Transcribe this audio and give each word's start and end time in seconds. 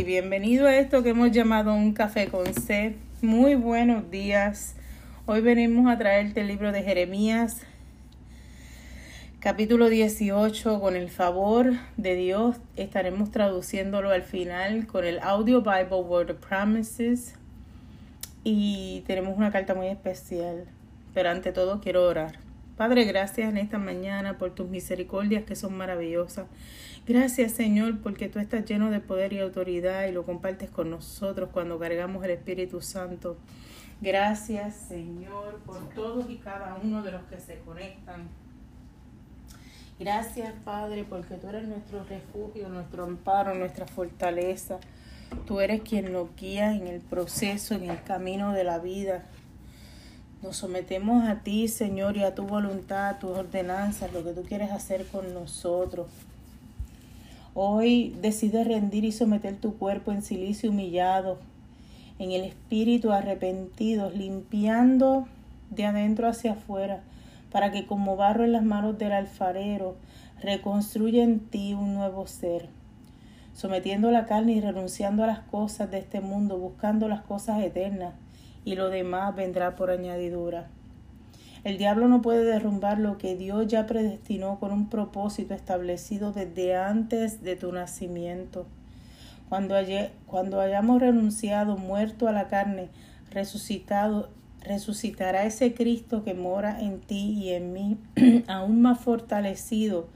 bienvenido 0.00 0.66
a 0.66 0.76
esto 0.76 1.02
que 1.02 1.10
hemos 1.10 1.32
llamado 1.32 1.74
un 1.74 1.92
café 1.92 2.28
con 2.28 2.52
sed. 2.54 2.94
Muy 3.20 3.56
buenos 3.56 4.10
días. 4.10 4.74
Hoy 5.26 5.42
venimos 5.42 5.86
a 5.86 5.98
traerte 5.98 6.40
el 6.40 6.48
libro 6.48 6.72
de 6.72 6.82
Jeremías, 6.82 7.60
capítulo 9.38 9.90
18. 9.90 10.80
Con 10.80 10.96
el 10.96 11.10
favor 11.10 11.74
de 11.98 12.16
Dios 12.16 12.56
estaremos 12.74 13.30
traduciéndolo 13.30 14.10
al 14.10 14.22
final 14.22 14.86
con 14.86 15.04
el 15.04 15.20
Audio 15.20 15.60
Bible 15.60 16.00
Word 16.00 16.36
Promises. 16.36 17.34
Y 18.44 19.04
tenemos 19.06 19.36
una 19.36 19.52
carta 19.52 19.74
muy 19.74 19.88
especial. 19.88 20.64
Pero 21.12 21.28
ante 21.28 21.52
todo 21.52 21.82
quiero 21.82 22.08
orar. 22.08 22.38
Padre, 22.82 23.04
gracias 23.04 23.48
en 23.48 23.58
esta 23.58 23.78
mañana 23.78 24.38
por 24.38 24.56
tus 24.56 24.68
misericordias 24.68 25.44
que 25.44 25.54
son 25.54 25.76
maravillosas. 25.76 26.46
Gracias, 27.06 27.52
Señor, 27.52 28.00
porque 28.00 28.28
tú 28.28 28.40
estás 28.40 28.64
lleno 28.64 28.90
de 28.90 28.98
poder 28.98 29.32
y 29.32 29.38
autoridad 29.38 30.08
y 30.08 30.10
lo 30.10 30.24
compartes 30.24 30.68
con 30.68 30.90
nosotros 30.90 31.50
cuando 31.52 31.78
cargamos 31.78 32.24
el 32.24 32.32
Espíritu 32.32 32.80
Santo. 32.80 33.36
Gracias, 34.00 34.74
Señor, 34.74 35.60
por 35.64 35.90
todos 35.90 36.28
y 36.28 36.38
cada 36.38 36.76
uno 36.82 37.04
de 37.04 37.12
los 37.12 37.22
que 37.26 37.38
se 37.38 37.60
conectan. 37.60 38.26
Gracias, 40.00 40.52
Padre, 40.64 41.06
porque 41.08 41.36
tú 41.36 41.50
eres 41.50 41.68
nuestro 41.68 42.02
refugio, 42.02 42.68
nuestro 42.68 43.04
amparo, 43.04 43.54
nuestra 43.54 43.86
fortaleza. 43.86 44.80
Tú 45.46 45.60
eres 45.60 45.82
quien 45.82 46.12
nos 46.12 46.34
guía 46.34 46.74
en 46.74 46.88
el 46.88 47.00
proceso, 47.00 47.76
en 47.76 47.88
el 47.88 48.02
camino 48.02 48.52
de 48.52 48.64
la 48.64 48.80
vida. 48.80 49.22
Nos 50.42 50.56
sometemos 50.56 51.28
a 51.28 51.36
ti, 51.44 51.68
Señor, 51.68 52.16
y 52.16 52.24
a 52.24 52.34
tu 52.34 52.42
voluntad, 52.42 53.10
a 53.10 53.18
tus 53.20 53.30
ordenanzas, 53.30 54.12
lo 54.12 54.24
que 54.24 54.32
tú 54.32 54.42
quieres 54.42 54.72
hacer 54.72 55.06
con 55.06 55.32
nosotros. 55.32 56.08
Hoy 57.54 58.16
decides 58.20 58.66
rendir 58.66 59.04
y 59.04 59.12
someter 59.12 59.54
tu 59.54 59.78
cuerpo 59.78 60.10
en 60.10 60.20
silicio 60.20 60.70
humillado, 60.70 61.38
en 62.18 62.32
el 62.32 62.42
espíritu 62.42 63.12
arrepentido, 63.12 64.10
limpiando 64.10 65.28
de 65.70 65.84
adentro 65.84 66.26
hacia 66.26 66.54
afuera, 66.54 67.04
para 67.52 67.70
que 67.70 67.86
como 67.86 68.16
barro 68.16 68.42
en 68.42 68.50
las 68.50 68.64
manos 68.64 68.98
del 68.98 69.12
alfarero, 69.12 69.94
reconstruya 70.40 71.22
en 71.22 71.38
ti 71.38 71.72
un 71.72 71.94
nuevo 71.94 72.26
ser, 72.26 72.68
sometiendo 73.54 74.10
la 74.10 74.26
carne 74.26 74.54
y 74.54 74.60
renunciando 74.60 75.22
a 75.22 75.28
las 75.28 75.40
cosas 75.40 75.88
de 75.92 75.98
este 75.98 76.20
mundo, 76.20 76.58
buscando 76.58 77.06
las 77.06 77.22
cosas 77.22 77.62
eternas 77.62 78.14
y 78.64 78.74
lo 78.74 78.88
demás 78.90 79.34
vendrá 79.34 79.76
por 79.76 79.90
añadidura. 79.90 80.68
El 81.64 81.78
diablo 81.78 82.08
no 82.08 82.22
puede 82.22 82.44
derrumbar 82.44 82.98
lo 82.98 83.18
que 83.18 83.36
Dios 83.36 83.68
ya 83.68 83.86
predestinó 83.86 84.58
con 84.58 84.72
un 84.72 84.88
propósito 84.88 85.54
establecido 85.54 86.32
desde 86.32 86.74
antes 86.74 87.42
de 87.42 87.54
tu 87.54 87.70
nacimiento. 87.72 88.66
Cuando, 89.48 89.76
cuando 90.26 90.60
hayamos 90.60 91.00
renunciado, 91.00 91.76
muerto 91.76 92.26
a 92.26 92.32
la 92.32 92.48
carne, 92.48 92.88
resucitado 93.30 94.28
resucitará 94.64 95.44
ese 95.44 95.74
Cristo 95.74 96.24
que 96.24 96.34
mora 96.34 96.80
en 96.80 97.00
ti 97.00 97.32
y 97.42 97.50
en 97.50 97.72
mí, 97.72 97.98
aún 98.48 98.80
más 98.80 99.00
fortalecido, 99.00 100.06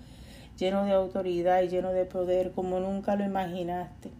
lleno 0.58 0.84
de 0.84 0.93
autoridad 0.93 1.62
y 1.62 1.69
lleno 1.69 1.93
de 1.93 2.04
poder 2.04 2.52
como 2.52 2.81
nunca 2.81 3.16
lo 3.16 3.25
imaginaste. 3.25 4.10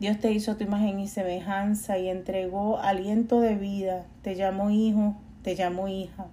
Dios 0.00 0.18
te 0.18 0.32
hizo 0.32 0.56
tu 0.56 0.64
imagen 0.64 0.98
y 0.98 1.08
semejanza 1.08 1.98
y 1.98 2.08
entregó 2.08 2.78
aliento 2.78 3.40
de 3.40 3.54
vida, 3.54 4.06
te 4.22 4.34
llamó 4.34 4.70
hijo, 4.70 5.14
te 5.42 5.54
llamó 5.54 5.88
hija, 5.88 6.26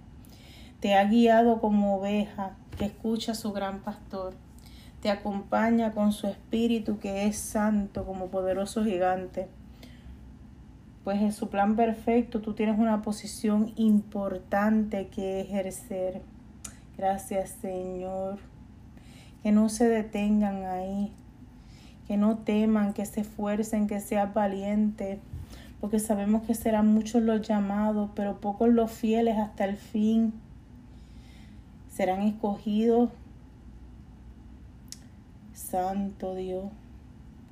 te 0.80 0.96
ha 0.96 1.04
guiado 1.04 1.60
como 1.60 1.98
oveja 1.98 2.56
que 2.78 2.86
escucha 2.86 3.34
a 3.34 3.36
su 3.36 3.52
gran 3.52 3.82
pastor, 3.82 4.36
te 5.02 5.10
acompaña 5.10 5.92
con 5.92 6.14
su 6.14 6.28
espíritu 6.28 6.98
que 7.00 7.26
es 7.26 7.38
santo 7.38 8.06
como 8.06 8.28
poderoso 8.28 8.86
gigante. 8.86 9.50
Pues 11.04 11.22
en 11.22 11.32
su 11.32 11.50
plan 11.50 11.76
perfecto. 11.76 12.42
Tú 12.42 12.54
tienes 12.54 12.78
una 12.78 13.02
posición 13.02 13.72
importante 13.78 15.08
que 15.08 15.42
ejercer. 15.42 16.22
Gracias 16.98 17.52
Señor. 17.62 18.40
Que 19.44 19.52
no 19.52 19.70
se 19.70 19.88
detengan 19.88 20.66
ahí, 20.66 21.14
que 22.08 22.18
no 22.18 22.38
teman, 22.38 22.94
que 22.94 23.06
se 23.06 23.22
esfuercen, 23.22 23.88
que 23.88 24.00
seas 24.00 24.34
valiente, 24.34 25.20
porque 25.82 26.00
sabemos 26.00 26.44
que 26.44 26.56
serán 26.56 26.88
muchos 26.88 27.22
los 27.22 27.48
llamados, 27.48 28.10
pero 28.16 28.40
pocos 28.40 28.70
los 28.70 28.92
fieles 28.92 29.38
hasta 29.38 29.66
el 29.66 29.78
fin. 29.78 30.34
Serán 31.90 32.22
escogidos. 32.22 33.10
Santo 35.54 36.36
Dios. 36.36 36.66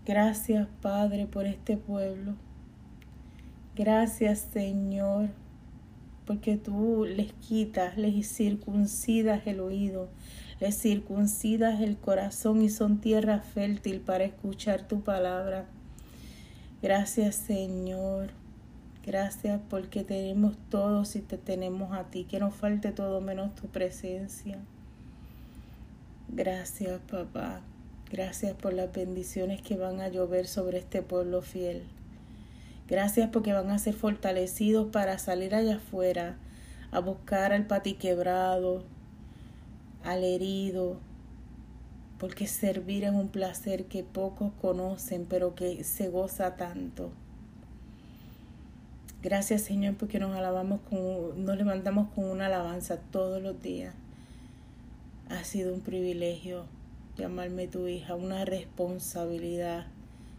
Gracias 0.06 0.68
Padre 0.82 1.26
por 1.26 1.46
este 1.46 1.78
pueblo. 1.78 2.36
Gracias 3.76 4.48
Señor, 4.54 5.30
porque 6.26 6.56
tú 6.56 7.06
les 7.06 7.34
quitas, 7.34 7.98
les 7.98 8.32
circuncidas 8.32 9.46
el 9.48 9.60
oído, 9.60 10.08
les 10.60 10.78
circuncidas 10.78 11.82
el 11.82 11.98
corazón 11.98 12.62
y 12.62 12.70
son 12.70 13.00
tierra 13.00 13.40
fértil 13.40 14.00
para 14.00 14.24
escuchar 14.24 14.88
tu 14.88 15.02
palabra. 15.02 15.66
Gracias 16.82 17.36
Señor, 17.36 18.30
gracias 19.06 19.60
porque 19.70 20.04
tenemos 20.04 20.56
todo 20.70 21.04
si 21.04 21.22
te 21.22 21.38
tenemos 21.38 21.94
a 21.94 22.06
ti, 22.06 22.24
que 22.24 22.40
nos 22.40 22.54
falte 22.54 22.92
todo 22.92 23.22
menos 23.22 23.54
tu 23.56 23.68
presencia. 23.68 24.60
Gracias 26.30 27.00
papá, 27.10 27.62
gracias 28.12 28.54
por 28.54 28.74
las 28.74 28.92
bendiciones 28.92 29.62
que 29.62 29.78
van 29.78 30.00
a 30.00 30.08
llover 30.08 30.48
sobre 30.48 30.78
este 30.80 31.02
pueblo 31.02 31.42
fiel. 31.42 31.84
Gracias 32.88 33.30
porque 33.32 33.52
van 33.52 33.72
a 33.72 33.80
ser 33.80 33.96
fortalecidos 33.96 34.92
para 34.92 35.18
salir 35.18 35.56
allá 35.56 35.78
afuera 35.78 36.38
a 36.92 37.00
buscar 37.00 37.52
al 37.52 37.66
patiquebrado, 37.66 38.84
al 40.06 40.24
herido, 40.24 40.98
porque 42.18 42.48
servir 42.48 43.04
es 43.04 43.12
un 43.12 43.28
placer 43.28 43.86
que 43.86 44.04
pocos 44.04 44.54
conocen, 44.62 45.26
pero 45.26 45.56
que 45.56 45.84
se 45.84 46.08
goza 46.08 46.56
tanto. 46.56 47.12
Gracias 49.22 49.64
Señor 49.64 49.96
porque 49.96 50.20
nos 50.20 50.36
alabamos 50.36 50.80
con, 50.90 51.44
nos 51.44 51.58
levantamos 51.58 52.08
con 52.14 52.26
una 52.26 52.46
alabanza 52.46 52.98
todos 53.12 53.42
los 53.42 53.62
días. 53.62 53.94
Ha 55.30 55.44
sido 55.44 55.74
un 55.74 55.82
privilegio 55.82 56.66
llamarme 57.18 57.68
tu 57.68 57.88
hija, 57.88 58.16
una 58.16 58.46
responsabilidad 58.46 59.88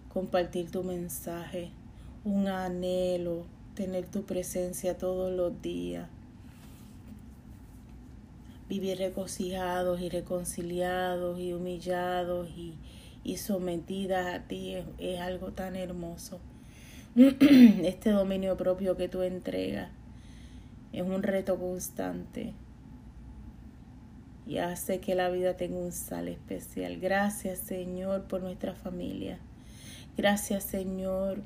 compartir 0.08 0.70
tu 0.70 0.82
mensaje 0.82 1.72
un 2.26 2.48
anhelo 2.48 3.44
tener 3.76 4.08
tu 4.08 4.24
presencia 4.24 4.98
todos 4.98 5.32
los 5.32 5.62
días. 5.62 6.08
Vivir 8.68 8.98
regocijados 8.98 10.00
y 10.00 10.08
reconciliados 10.08 11.38
y 11.38 11.52
humillados 11.52 12.48
y, 12.50 12.74
y 13.22 13.36
sometidas 13.36 14.34
a 14.34 14.48
ti 14.48 14.74
es, 14.74 14.86
es 14.98 15.20
algo 15.20 15.52
tan 15.52 15.76
hermoso. 15.76 16.40
Este 17.16 18.10
dominio 18.10 18.56
propio 18.56 18.96
que 18.96 19.08
tú 19.08 19.22
entregas 19.22 19.90
es 20.92 21.02
un 21.02 21.22
reto 21.22 21.58
constante 21.58 22.54
y 24.46 24.58
hace 24.58 25.00
que 25.00 25.14
la 25.14 25.28
vida 25.28 25.56
tenga 25.56 25.78
un 25.78 25.92
sal 25.92 26.28
especial. 26.28 26.98
Gracias 27.00 27.58
Señor 27.58 28.24
por 28.24 28.42
nuestra 28.42 28.74
familia. 28.74 29.38
Gracias 30.16 30.64
Señor 30.64 31.42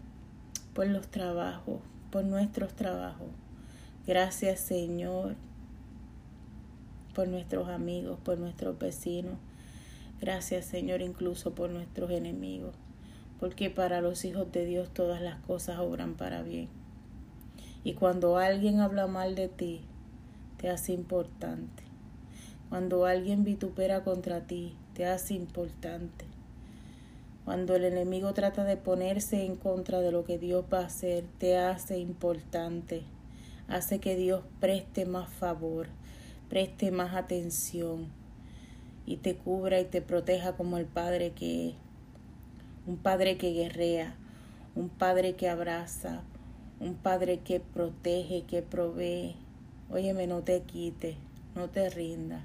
por 0.74 0.86
los 0.86 1.08
trabajos, 1.08 1.80
por 2.10 2.24
nuestros 2.24 2.74
trabajos. 2.74 3.28
Gracias 4.06 4.60
Señor 4.60 5.36
por 7.20 7.28
nuestros 7.28 7.68
amigos, 7.68 8.18
por 8.24 8.38
nuestros 8.38 8.78
vecinos. 8.78 9.34
Gracias 10.22 10.64
Señor 10.64 11.02
incluso 11.02 11.54
por 11.54 11.68
nuestros 11.68 12.10
enemigos, 12.10 12.74
porque 13.38 13.68
para 13.68 14.00
los 14.00 14.24
hijos 14.24 14.50
de 14.52 14.64
Dios 14.64 14.88
todas 14.88 15.20
las 15.20 15.38
cosas 15.40 15.80
obran 15.80 16.14
para 16.14 16.40
bien. 16.42 16.70
Y 17.84 17.92
cuando 17.92 18.38
alguien 18.38 18.80
habla 18.80 19.06
mal 19.06 19.34
de 19.34 19.48
ti, 19.48 19.82
te 20.56 20.70
hace 20.70 20.94
importante. 20.94 21.82
Cuando 22.70 23.04
alguien 23.04 23.44
vitupera 23.44 24.02
contra 24.02 24.46
ti, 24.46 24.72
te 24.94 25.04
hace 25.04 25.34
importante. 25.34 26.24
Cuando 27.44 27.76
el 27.76 27.84
enemigo 27.84 28.32
trata 28.32 28.64
de 28.64 28.78
ponerse 28.78 29.44
en 29.44 29.56
contra 29.56 30.00
de 30.00 30.10
lo 30.10 30.24
que 30.24 30.38
Dios 30.38 30.64
va 30.72 30.78
a 30.78 30.86
hacer, 30.86 31.24
te 31.36 31.58
hace 31.58 31.98
importante. 31.98 33.02
Hace 33.68 33.98
que 33.98 34.16
Dios 34.16 34.42
preste 34.58 35.04
más 35.04 35.28
favor, 35.28 35.88
preste 36.50 36.90
más 36.90 37.14
atención 37.14 38.08
y 39.06 39.18
te 39.18 39.36
cubra 39.36 39.80
y 39.80 39.84
te 39.84 40.02
proteja 40.02 40.56
como 40.56 40.78
el 40.78 40.84
Padre 40.84 41.30
que 41.30 41.68
es. 41.68 41.74
Un 42.86 42.96
Padre 42.96 43.38
que 43.38 43.52
guerrea, 43.52 44.16
un 44.74 44.88
Padre 44.88 45.36
que 45.36 45.48
abraza, 45.48 46.22
un 46.80 46.94
Padre 46.94 47.38
que 47.38 47.60
protege, 47.60 48.42
que 48.42 48.62
provee. 48.62 49.36
Óyeme, 49.90 50.26
no 50.26 50.42
te 50.42 50.62
quites, 50.62 51.16
no 51.54 51.70
te 51.70 51.88
rindas. 51.88 52.42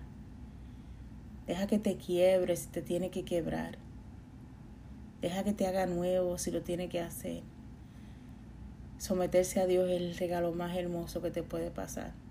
Deja 1.47 1.65
que 1.65 1.79
te 1.79 1.97
quiebres 1.97 2.59
si 2.59 2.67
te 2.67 2.83
tiene 2.83 3.09
que 3.09 3.25
quebrar. 3.25 3.79
Deja 5.19 5.43
que 5.43 5.53
te 5.53 5.65
haga 5.65 5.87
nuevo 5.87 6.37
si 6.37 6.51
lo 6.51 6.61
tiene 6.61 6.89
que 6.89 6.99
hacer. 6.99 7.41
Someterse 8.99 9.61
a 9.61 9.65
Dios 9.65 9.89
es 9.89 9.99
el 9.99 10.15
regalo 10.15 10.53
más 10.53 10.77
hermoso 10.77 11.23
que 11.23 11.31
te 11.31 11.41
puede 11.41 11.71
pasar. 11.71 12.24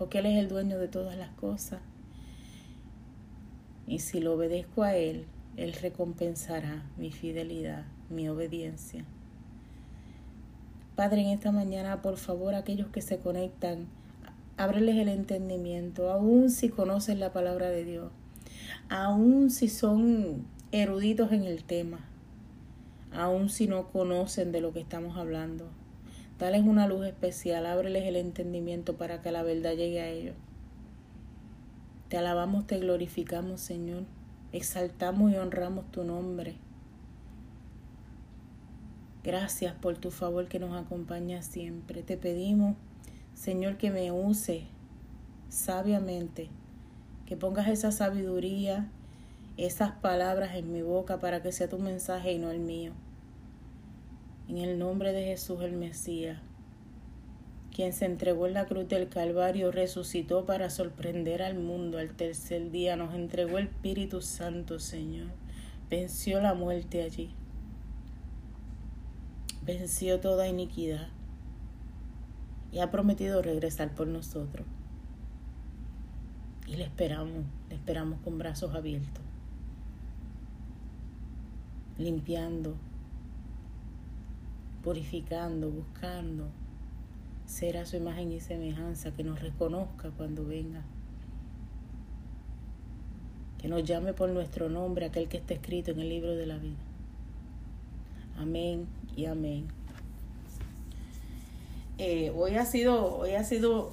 Porque 0.00 0.20
Él 0.20 0.26
es 0.26 0.38
el 0.38 0.48
dueño 0.48 0.78
de 0.78 0.88
todas 0.88 1.14
las 1.18 1.28
cosas. 1.32 1.82
Y 3.86 3.98
si 3.98 4.18
lo 4.18 4.32
obedezco 4.32 4.82
a 4.82 4.96
Él, 4.96 5.26
Él 5.58 5.74
recompensará 5.74 6.90
mi 6.96 7.12
fidelidad, 7.12 7.84
mi 8.08 8.26
obediencia. 8.26 9.04
Padre, 10.96 11.20
en 11.20 11.28
esta 11.28 11.52
mañana, 11.52 12.00
por 12.00 12.16
favor, 12.16 12.54
aquellos 12.54 12.88
que 12.88 13.02
se 13.02 13.18
conectan, 13.18 13.88
ábreles 14.56 14.96
el 14.96 15.10
entendimiento, 15.10 16.10
aun 16.10 16.48
si 16.48 16.70
conocen 16.70 17.20
la 17.20 17.34
palabra 17.34 17.68
de 17.68 17.84
Dios, 17.84 18.10
aun 18.88 19.50
si 19.50 19.68
son 19.68 20.46
eruditos 20.72 21.30
en 21.32 21.44
el 21.44 21.62
tema, 21.62 22.08
aun 23.12 23.50
si 23.50 23.66
no 23.66 23.88
conocen 23.88 24.50
de 24.50 24.62
lo 24.62 24.72
que 24.72 24.80
estamos 24.80 25.18
hablando. 25.18 25.66
Dales 26.40 26.62
una 26.62 26.88
luz 26.88 27.06
especial, 27.06 27.66
ábreles 27.66 28.04
el 28.06 28.16
entendimiento 28.16 28.96
para 28.96 29.22
que 29.22 29.30
la 29.30 29.44
verdad 29.44 29.74
llegue 29.74 30.00
a 30.00 30.08
ellos. 30.08 30.34
Te 32.08 32.16
alabamos, 32.16 32.66
te 32.66 32.78
glorificamos, 32.78 33.60
Señor. 33.60 34.02
Exaltamos 34.52 35.30
y 35.30 35.36
honramos 35.36 35.88
tu 35.92 36.02
nombre. 36.02 36.56
Gracias 39.22 39.74
por 39.74 39.98
tu 39.98 40.10
favor 40.10 40.48
que 40.48 40.58
nos 40.58 40.74
acompaña 40.74 41.42
siempre. 41.42 42.02
Te 42.02 42.16
pedimos, 42.16 42.74
Señor, 43.34 43.76
que 43.76 43.92
me 43.92 44.10
use 44.10 44.64
sabiamente, 45.50 46.48
que 47.26 47.36
pongas 47.36 47.68
esa 47.68 47.92
sabiduría 47.92 48.90
esas 49.56 49.92
palabras 49.92 50.54
en 50.54 50.72
mi 50.72 50.80
boca 50.80 51.20
para 51.20 51.42
que 51.42 51.52
sea 51.52 51.68
tu 51.68 51.78
mensaje 51.78 52.32
y 52.32 52.38
no 52.38 52.50
el 52.50 52.60
mío. 52.60 52.92
En 54.50 54.58
el 54.58 54.80
nombre 54.80 55.12
de 55.12 55.26
Jesús 55.26 55.60
el 55.62 55.76
Mesías, 55.76 56.40
quien 57.72 57.92
se 57.92 58.04
entregó 58.04 58.48
en 58.48 58.54
la 58.54 58.66
cruz 58.66 58.88
del 58.88 59.08
Calvario, 59.08 59.70
resucitó 59.70 60.44
para 60.44 60.70
sorprender 60.70 61.40
al 61.40 61.56
mundo 61.56 61.98
al 61.98 62.16
tercer 62.16 62.72
día, 62.72 62.96
nos 62.96 63.14
entregó 63.14 63.58
el 63.58 63.68
Espíritu 63.68 64.20
Santo, 64.20 64.80
Señor. 64.80 65.28
Venció 65.88 66.40
la 66.40 66.54
muerte 66.54 67.04
allí. 67.04 67.32
Venció 69.64 70.18
toda 70.18 70.48
iniquidad 70.48 71.10
y 72.72 72.80
ha 72.80 72.90
prometido 72.90 73.42
regresar 73.42 73.94
por 73.94 74.08
nosotros. 74.08 74.66
Y 76.66 76.74
le 76.74 76.82
esperamos, 76.82 77.44
le 77.68 77.76
esperamos 77.76 78.18
con 78.22 78.36
brazos 78.36 78.74
abiertos 78.74 79.22
limpiando, 82.00 82.74
purificando, 84.82 85.70
buscando 85.70 86.48
ser 87.46 87.76
a 87.76 87.86
su 87.86 87.96
imagen 87.96 88.32
y 88.32 88.40
semejanza, 88.40 89.12
que 89.12 89.24
nos 89.24 89.40
reconozca 89.40 90.10
cuando 90.16 90.44
venga, 90.44 90.82
que 93.58 93.68
nos 93.68 93.84
llame 93.84 94.12
por 94.12 94.30
nuestro 94.30 94.68
nombre, 94.68 95.06
aquel 95.06 95.28
que 95.28 95.38
está 95.38 95.54
escrito 95.54 95.90
en 95.90 96.00
el 96.00 96.08
libro 96.08 96.36
de 96.36 96.46
la 96.46 96.58
vida. 96.58 96.78
Amén 98.38 98.86
y 99.16 99.26
amén. 99.26 99.68
Eh, 101.98 102.32
hoy 102.34 102.54
ha 102.56 102.64
sido, 102.64 103.18
hoy 103.18 103.32
ha 103.32 103.44
sido 103.44 103.90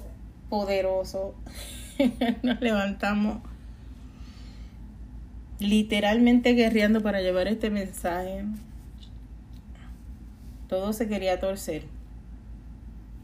poderoso. 0.48 1.34
Nos 2.42 2.60
levantamos 2.60 3.42
literalmente 5.58 6.54
guerreando 6.54 7.02
para 7.02 7.20
llevar 7.20 7.48
este 7.48 7.68
mensaje. 7.68 8.44
Todo 10.68 10.92
se 10.92 11.08
quería 11.08 11.40
torcer. 11.40 11.84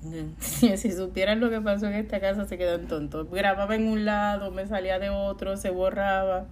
Si, 0.41 0.93
supieran 0.93 1.41
lo 1.41 1.51
que 1.51 1.61
pasó 1.61 1.87
en 1.87 1.95
esta 1.95 2.21
casa, 2.21 2.45
se 2.47 2.59
quedan 2.59 2.87
tontos. 2.89 3.31
Grababa 3.31 3.75
en 3.75 3.89
un 3.89 4.05
lado, 4.05 4.51
me 4.51 4.67
salía 4.67 4.99
de 4.99 5.11
otro, 5.11 5.57
se 5.57 5.71
borraba. 5.71 6.47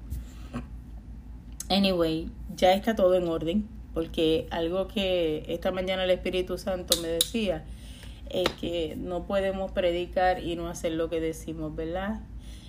Anyway, 1.68 2.30
ya 2.56 2.72
está 2.72 2.94
todo 2.94 3.14
en 3.14 3.28
orden, 3.28 3.68
porque 3.94 4.46
algo 4.50 4.88
que 4.88 5.44
esta 5.49 5.70
mañana 5.70 6.04
el 6.04 6.11
Espíritu 6.11 6.58
Santo 6.58 7.00
me 7.00 7.08
decía 7.08 7.64
es 8.30 8.49
que 8.61 8.94
no 8.96 9.26
podemos 9.26 9.72
predicar 9.72 10.42
y 10.42 10.56
no 10.56 10.68
hacer 10.68 10.92
lo 10.92 11.11
que 11.11 11.20
decimos, 11.20 11.75
¿verdad? 11.76 12.20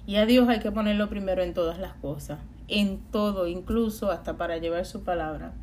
Y 0.06 0.18
a 0.18 0.25
Dios 0.25 0.50
hay 0.50 0.60
que 0.60 0.72
ponerlo 0.72 1.08
primero 1.10 1.42
en 1.42 1.53
todas 1.53 1.80
las 1.80 1.94
cosas, 1.94 2.39
en 2.68 3.00
todo, 3.12 3.48
incluso 3.48 4.12
hasta 4.12 4.36
para 4.36 4.58
llevar 4.58 4.86
su 4.86 5.03
palabra. 5.03 5.53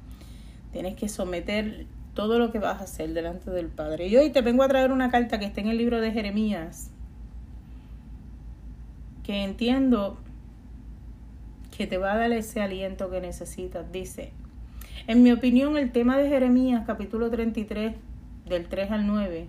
Tienes 0.73 0.97
que 0.97 1.09
someter 1.09 1.87
todo 2.21 2.39
lo 2.39 2.53
que 2.53 2.59
vas 2.59 2.83
a 2.83 2.85
hacer 2.85 3.15
delante 3.15 3.51
del 3.51 3.69
Padre. 3.69 4.09
Y 4.09 4.15
hoy 4.19 4.29
te 4.29 4.43
vengo 4.43 4.63
a 4.63 4.69
traer 4.69 4.93
una 4.93 5.11
carta 5.11 5.39
que 5.39 5.47
está 5.47 5.63
en 5.63 5.69
el 5.69 5.79
libro 5.79 6.03
de 6.03 6.13
Jeremías, 6.13 6.91
que 9.23 9.43
entiendo 9.43 10.19
que 11.75 11.87
te 11.87 11.97
va 11.97 12.13
a 12.13 12.19
dar 12.19 12.31
ese 12.33 12.61
aliento 12.61 13.09
que 13.09 13.23
necesitas. 13.23 13.91
Dice, 13.91 14.35
en 15.07 15.23
mi 15.23 15.33
opinión, 15.33 15.79
el 15.79 15.93
tema 15.93 16.19
de 16.19 16.29
Jeremías, 16.29 16.85
capítulo 16.87 17.31
33, 17.31 17.95
del 18.45 18.69
3 18.69 18.91
al 18.91 19.07
9, 19.07 19.47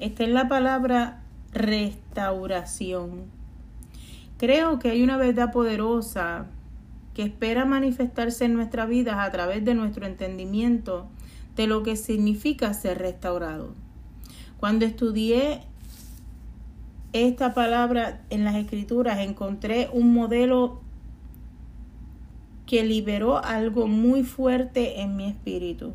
está 0.00 0.24
en 0.24 0.34
la 0.34 0.48
palabra 0.48 1.22
restauración. 1.54 3.22
Creo 4.36 4.78
que 4.78 4.90
hay 4.90 5.02
una 5.02 5.16
verdad 5.16 5.50
poderosa 5.50 6.44
que 7.14 7.22
espera 7.22 7.64
manifestarse 7.64 8.44
en 8.44 8.54
nuestra 8.54 8.86
vida 8.86 9.22
a 9.22 9.30
través 9.30 9.64
de 9.64 9.74
nuestro 9.74 10.06
entendimiento 10.06 11.08
de 11.56 11.66
lo 11.66 11.82
que 11.82 11.96
significa 11.96 12.74
ser 12.74 12.98
restaurado. 12.98 13.74
Cuando 14.58 14.84
estudié 14.84 15.62
esta 17.12 17.54
palabra 17.54 18.22
en 18.30 18.44
las 18.44 18.56
escrituras 18.56 19.20
encontré 19.20 19.88
un 19.92 20.12
modelo 20.12 20.80
que 22.66 22.82
liberó 22.82 23.38
algo 23.38 23.86
muy 23.86 24.24
fuerte 24.24 25.00
en 25.00 25.16
mi 25.16 25.26
espíritu. 25.26 25.92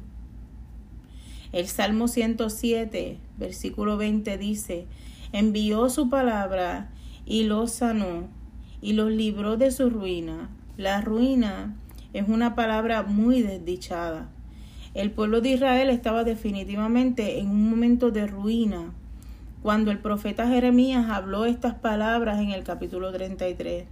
El 1.52 1.68
Salmo 1.68 2.08
107, 2.08 3.18
versículo 3.38 3.98
20 3.98 4.38
dice, 4.38 4.86
envió 5.34 5.90
su 5.90 6.10
palabra 6.10 6.92
y 7.26 7.44
los 7.44 7.72
sanó 7.72 8.30
y 8.82 8.94
los 8.94 9.12
libró 9.12 9.58
de 9.58 9.72
su 9.72 9.90
ruina. 9.90 10.50
La 10.80 11.02
ruina 11.02 11.76
es 12.14 12.30
una 12.30 12.56
palabra 12.56 13.04
muy 13.04 13.42
desdichada. 13.42 14.30
El 14.94 15.12
pueblo 15.12 15.42
de 15.42 15.50
Israel 15.50 15.90
estaba 15.90 16.24
definitivamente 16.24 17.40
en 17.40 17.50
un 17.50 17.70
momento 17.70 18.12
de 18.12 18.26
ruina 18.28 18.94
cuando 19.62 19.92
el 19.92 20.00
profeta 20.00 20.48
Jeremías 20.48 21.10
habló 21.10 21.44
estas 21.44 21.74
palabras 21.74 22.40
en 22.40 22.52
el 22.52 22.64
capítulo 22.64 23.12
33. 23.12 23.88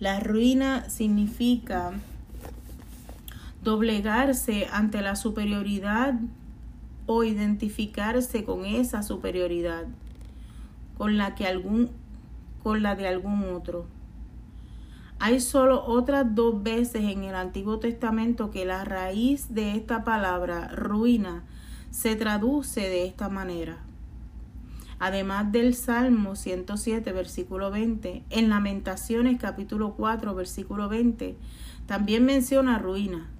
La 0.00 0.18
ruina 0.18 0.88
significa 0.88 1.92
doblegarse 3.62 4.68
ante 4.72 5.02
la 5.02 5.16
superioridad 5.16 6.14
o 7.04 7.24
identificarse 7.24 8.42
con 8.42 8.64
esa 8.64 9.02
superioridad 9.02 9.84
con 10.96 11.18
la 11.18 11.34
que 11.34 11.46
algún 11.46 11.90
con 12.62 12.82
la 12.82 12.94
de 12.94 13.06
algún 13.06 13.44
otro. 13.54 13.95
Hay 15.18 15.40
solo 15.40 15.84
otras 15.86 16.34
dos 16.34 16.62
veces 16.62 17.04
en 17.04 17.24
el 17.24 17.34
Antiguo 17.34 17.78
Testamento 17.78 18.50
que 18.50 18.66
la 18.66 18.84
raíz 18.84 19.54
de 19.54 19.72
esta 19.74 20.04
palabra 20.04 20.68
ruina 20.68 21.44
se 21.90 22.16
traduce 22.16 22.82
de 22.82 23.06
esta 23.06 23.30
manera. 23.30 23.78
Además 24.98 25.52
del 25.52 25.74
Salmo 25.74 26.36
107, 26.36 27.12
versículo 27.12 27.70
20, 27.70 28.24
en 28.28 28.48
Lamentaciones 28.50 29.38
capítulo 29.40 29.94
4, 29.94 30.34
versículo 30.34 30.88
20, 30.88 31.36
también 31.86 32.24
menciona 32.24 32.78
ruina. 32.78 33.30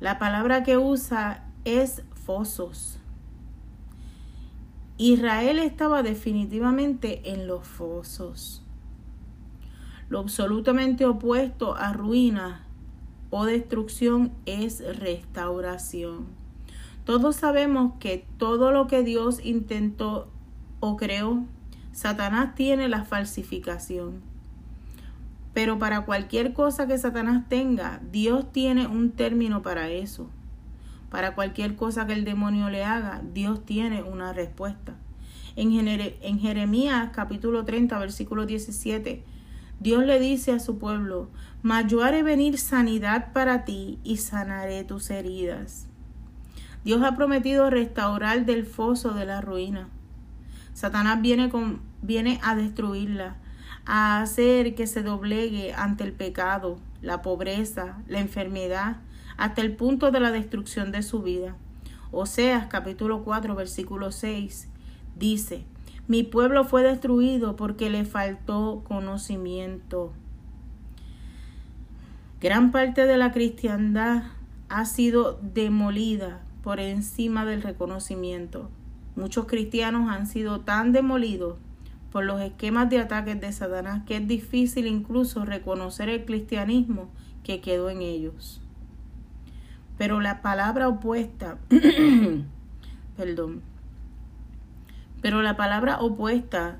La 0.00 0.18
palabra 0.18 0.64
que 0.64 0.76
usa 0.76 1.44
es 1.64 2.02
fosos. 2.26 2.98
Israel 4.98 5.58
estaba 5.58 6.02
definitivamente 6.02 7.32
en 7.32 7.46
los 7.46 7.66
fosos. 7.66 8.62
Lo 10.14 10.20
absolutamente 10.20 11.06
opuesto 11.06 11.74
a 11.74 11.92
ruina 11.92 12.64
o 13.30 13.46
destrucción 13.46 14.30
es 14.46 14.80
restauración. 15.00 16.26
Todos 17.04 17.34
sabemos 17.34 17.94
que 17.98 18.24
todo 18.38 18.70
lo 18.70 18.86
que 18.86 19.02
Dios 19.02 19.44
intentó 19.44 20.28
o 20.78 20.96
creó, 20.96 21.42
Satanás 21.90 22.54
tiene 22.54 22.88
la 22.88 23.04
falsificación. 23.04 24.22
Pero 25.52 25.80
para 25.80 26.04
cualquier 26.04 26.52
cosa 26.52 26.86
que 26.86 26.96
Satanás 26.96 27.48
tenga, 27.48 28.00
Dios 28.12 28.52
tiene 28.52 28.86
un 28.86 29.10
término 29.10 29.62
para 29.62 29.88
eso. 29.88 30.30
Para 31.10 31.34
cualquier 31.34 31.74
cosa 31.74 32.06
que 32.06 32.12
el 32.12 32.24
demonio 32.24 32.70
le 32.70 32.84
haga, 32.84 33.20
Dios 33.32 33.66
tiene 33.66 34.04
una 34.04 34.32
respuesta. 34.32 34.94
En, 35.56 36.38
Jeremías 36.38 37.10
capítulo 37.12 37.64
30, 37.64 37.98
versículo 37.98 38.46
17, 38.46 39.33
Dios 39.80 40.04
le 40.04 40.18
dice 40.18 40.52
a 40.52 40.60
su 40.60 40.78
pueblo, 40.78 41.28
mas 41.62 41.86
haré 42.02 42.22
venir 42.22 42.58
sanidad 42.58 43.32
para 43.32 43.64
ti 43.64 43.98
y 44.04 44.18
sanaré 44.18 44.84
tus 44.84 45.10
heridas. 45.10 45.86
Dios 46.84 47.02
ha 47.02 47.16
prometido 47.16 47.70
restaurar 47.70 48.44
del 48.44 48.66
foso 48.66 49.14
de 49.14 49.24
la 49.24 49.40
ruina. 49.40 49.88
Satanás 50.74 51.22
viene, 51.22 51.48
con, 51.48 51.80
viene 52.02 52.40
a 52.42 52.54
destruirla, 52.54 53.36
a 53.86 54.20
hacer 54.20 54.74
que 54.74 54.86
se 54.86 55.02
doblegue 55.02 55.72
ante 55.72 56.04
el 56.04 56.12
pecado, 56.12 56.78
la 57.00 57.22
pobreza, 57.22 57.98
la 58.06 58.20
enfermedad, 58.20 58.96
hasta 59.36 59.62
el 59.62 59.76
punto 59.76 60.10
de 60.10 60.20
la 60.20 60.30
destrucción 60.30 60.92
de 60.92 61.02
su 61.02 61.22
vida. 61.22 61.56
Oseas 62.10 62.66
capítulo 62.66 63.24
4 63.24 63.54
versículo 63.54 64.12
6 64.12 64.68
dice, 65.16 65.64
mi 66.06 66.22
pueblo 66.22 66.64
fue 66.64 66.82
destruido 66.82 67.56
porque 67.56 67.88
le 67.88 68.04
faltó 68.04 68.82
conocimiento. 68.86 70.12
Gran 72.40 72.72
parte 72.72 73.06
de 73.06 73.16
la 73.16 73.32
cristiandad 73.32 74.24
ha 74.68 74.84
sido 74.84 75.40
demolida 75.40 76.42
por 76.62 76.78
encima 76.78 77.46
del 77.46 77.62
reconocimiento. 77.62 78.68
Muchos 79.16 79.46
cristianos 79.46 80.10
han 80.10 80.26
sido 80.26 80.60
tan 80.60 80.92
demolidos 80.92 81.58
por 82.12 82.24
los 82.24 82.40
esquemas 82.40 82.90
de 82.90 82.98
ataques 82.98 83.40
de 83.40 83.50
Satanás 83.52 84.02
que 84.06 84.18
es 84.18 84.28
difícil 84.28 84.86
incluso 84.86 85.44
reconocer 85.44 86.08
el 86.08 86.24
cristianismo 86.24 87.08
que 87.44 87.60
quedó 87.60 87.88
en 87.88 88.02
ellos. 88.02 88.60
Pero 89.96 90.20
la 90.20 90.42
palabra 90.42 90.88
opuesta, 90.88 91.58
perdón, 93.16 93.62
pero 95.24 95.40
la 95.40 95.56
palabra 95.56 96.00
opuesta 96.00 96.76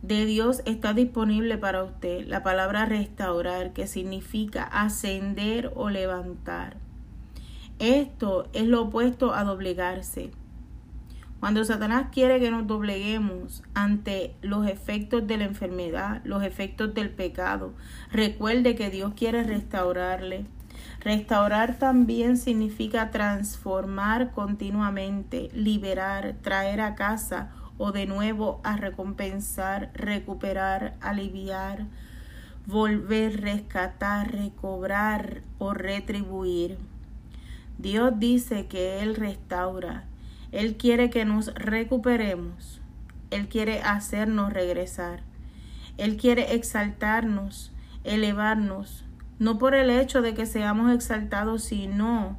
de 0.00 0.24
Dios 0.24 0.62
está 0.64 0.94
disponible 0.94 1.58
para 1.58 1.84
usted. 1.84 2.26
La 2.26 2.42
palabra 2.42 2.86
restaurar, 2.86 3.74
que 3.74 3.86
significa 3.86 4.62
ascender 4.62 5.70
o 5.74 5.90
levantar. 5.90 6.78
Esto 7.78 8.48
es 8.54 8.66
lo 8.66 8.84
opuesto 8.84 9.34
a 9.34 9.44
doblegarse. 9.44 10.30
Cuando 11.38 11.62
Satanás 11.66 12.06
quiere 12.10 12.40
que 12.40 12.50
nos 12.50 12.66
dobleguemos 12.66 13.62
ante 13.74 14.34
los 14.40 14.66
efectos 14.66 15.26
de 15.26 15.36
la 15.36 15.44
enfermedad, 15.44 16.22
los 16.24 16.42
efectos 16.42 16.94
del 16.94 17.10
pecado, 17.10 17.74
recuerde 18.10 18.76
que 18.76 18.88
Dios 18.88 19.12
quiere 19.14 19.42
restaurarle. 19.42 20.46
Restaurar 21.06 21.78
también 21.78 22.36
significa 22.36 23.12
transformar 23.12 24.32
continuamente, 24.32 25.50
liberar, 25.54 26.34
traer 26.42 26.80
a 26.80 26.96
casa 26.96 27.52
o 27.78 27.92
de 27.92 28.06
nuevo 28.06 28.60
a 28.64 28.76
recompensar, 28.76 29.92
recuperar, 29.94 30.96
aliviar, 31.00 31.86
volver, 32.66 33.40
rescatar, 33.40 34.32
recobrar 34.32 35.42
o 35.58 35.74
retribuir. 35.74 36.76
Dios 37.78 38.14
dice 38.18 38.66
que 38.66 39.00
Él 39.00 39.14
restaura. 39.14 40.06
Él 40.50 40.76
quiere 40.76 41.08
que 41.08 41.24
nos 41.24 41.54
recuperemos. 41.54 42.80
Él 43.30 43.46
quiere 43.46 43.80
hacernos 43.80 44.52
regresar. 44.52 45.20
Él 45.98 46.16
quiere 46.16 46.56
exaltarnos, 46.56 47.70
elevarnos, 48.02 49.05
no 49.38 49.58
por 49.58 49.74
el 49.74 49.90
hecho 49.90 50.22
de 50.22 50.34
que 50.34 50.46
seamos 50.46 50.92
exaltados, 50.92 51.64
sino 51.64 52.36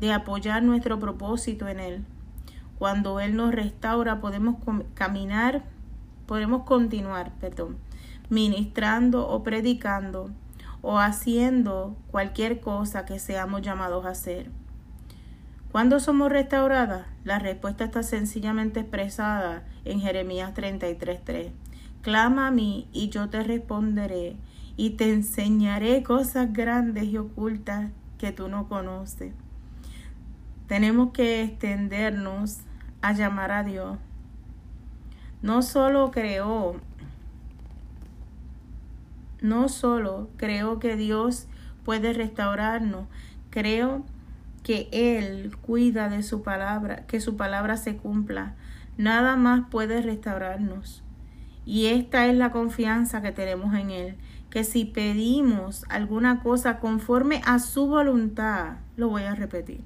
de 0.00 0.12
apoyar 0.12 0.62
nuestro 0.62 0.98
propósito 0.98 1.68
en 1.68 1.80
Él. 1.80 2.04
Cuando 2.78 3.20
Él 3.20 3.36
nos 3.36 3.54
restaura, 3.54 4.20
podemos 4.20 4.56
caminar, 4.94 5.64
podemos 6.26 6.64
continuar, 6.64 7.32
perdón, 7.40 7.78
ministrando 8.28 9.28
o 9.28 9.42
predicando 9.42 10.30
o 10.82 10.98
haciendo 10.98 11.96
cualquier 12.10 12.60
cosa 12.60 13.06
que 13.06 13.18
seamos 13.18 13.62
llamados 13.62 14.04
a 14.04 14.10
hacer. 14.10 14.50
¿Cuándo 15.72 15.98
somos 15.98 16.30
restauradas? 16.30 17.06
La 17.24 17.38
respuesta 17.38 17.84
está 17.84 18.02
sencillamente 18.02 18.80
expresada 18.80 19.64
en 19.84 20.00
Jeremías 20.00 20.52
33:3. 20.54 21.52
Clama 22.02 22.48
a 22.48 22.50
mí 22.50 22.86
y 22.92 23.08
yo 23.08 23.30
te 23.30 23.42
responderé 23.42 24.36
y 24.76 24.90
te 24.90 25.12
enseñaré 25.12 26.02
cosas 26.02 26.52
grandes 26.52 27.04
y 27.04 27.16
ocultas 27.16 27.90
que 28.18 28.32
tú 28.32 28.48
no 28.48 28.68
conoces. 28.68 29.32
Tenemos 30.66 31.12
que 31.12 31.42
extendernos 31.42 32.60
a 33.02 33.12
llamar 33.12 33.52
a 33.52 33.62
Dios. 33.62 33.98
No 35.42 35.62
solo 35.62 36.10
creó, 36.10 36.80
no 39.42 39.68
solo 39.68 40.30
creo 40.38 40.78
que 40.78 40.96
Dios 40.96 41.46
puede 41.84 42.14
restaurarnos, 42.14 43.06
creo 43.50 44.04
que 44.62 44.88
Él 44.90 45.54
cuida 45.60 46.08
de 46.08 46.22
su 46.22 46.42
palabra, 46.42 47.04
que 47.06 47.20
su 47.20 47.36
palabra 47.36 47.76
se 47.76 47.98
cumpla. 47.98 48.54
Nada 48.96 49.36
más 49.36 49.68
puede 49.70 50.00
restaurarnos. 50.00 51.02
Y 51.66 51.86
esta 51.86 52.26
es 52.26 52.34
la 52.36 52.50
confianza 52.50 53.20
que 53.20 53.32
tenemos 53.32 53.74
en 53.74 53.90
Él, 53.90 54.16
que 54.54 54.62
si 54.62 54.84
pedimos 54.84 55.84
alguna 55.88 56.40
cosa 56.40 56.78
conforme 56.78 57.42
a 57.44 57.58
su 57.58 57.88
voluntad, 57.88 58.76
lo 58.96 59.08
voy 59.08 59.24
a 59.24 59.34
repetir, 59.34 59.80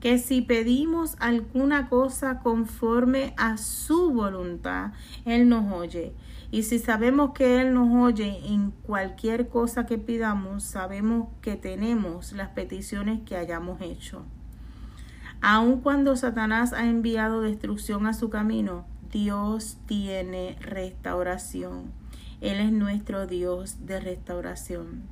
que 0.00 0.18
si 0.18 0.42
pedimos 0.42 1.14
alguna 1.20 1.88
cosa 1.88 2.40
conforme 2.40 3.34
a 3.36 3.56
su 3.58 4.10
voluntad, 4.10 4.94
Él 5.24 5.48
nos 5.48 5.72
oye. 5.72 6.12
Y 6.50 6.64
si 6.64 6.80
sabemos 6.80 7.34
que 7.34 7.60
Él 7.60 7.72
nos 7.72 7.94
oye 7.94 8.40
en 8.52 8.72
cualquier 8.72 9.48
cosa 9.48 9.86
que 9.86 9.96
pidamos, 9.96 10.64
sabemos 10.64 11.28
que 11.40 11.54
tenemos 11.54 12.32
las 12.32 12.48
peticiones 12.48 13.20
que 13.20 13.36
hayamos 13.36 13.80
hecho. 13.80 14.24
Aun 15.40 15.82
cuando 15.82 16.16
Satanás 16.16 16.72
ha 16.72 16.86
enviado 16.86 17.42
destrucción 17.42 18.08
a 18.08 18.12
su 18.12 18.28
camino, 18.28 18.86
Dios 19.12 19.78
tiene 19.86 20.56
restauración. 20.60 22.01
Él 22.42 22.58
es 22.58 22.72
nuestro 22.72 23.28
Dios 23.28 23.86
de 23.86 24.00
restauración. 24.00 25.02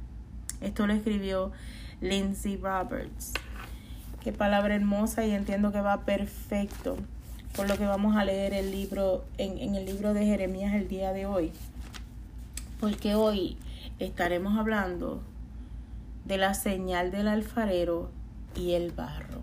Esto 0.60 0.88
lo 0.88 0.92
escribió 0.92 1.52
Lindsay 2.00 2.56
Roberts. 2.56 3.32
Qué 4.20 4.32
palabra 4.32 4.74
hermosa 4.74 5.24
y 5.24 5.30
entiendo 5.30 5.70
que 5.70 5.80
va 5.80 6.04
perfecto 6.04 6.96
por 7.54 7.68
lo 7.68 7.78
que 7.78 7.86
vamos 7.86 8.16
a 8.16 8.24
leer 8.24 8.52
en, 8.52 8.66
en 9.38 9.74
el 9.76 9.86
libro 9.86 10.12
de 10.12 10.26
Jeremías 10.26 10.74
el 10.74 10.88
día 10.88 11.12
de 11.12 11.26
hoy. 11.26 11.52
Porque 12.80 13.14
hoy 13.14 13.56
estaremos 14.00 14.58
hablando 14.58 15.22
de 16.24 16.36
la 16.36 16.54
señal 16.54 17.12
del 17.12 17.28
alfarero 17.28 18.10
y 18.56 18.72
el 18.72 18.90
barro. 18.90 19.42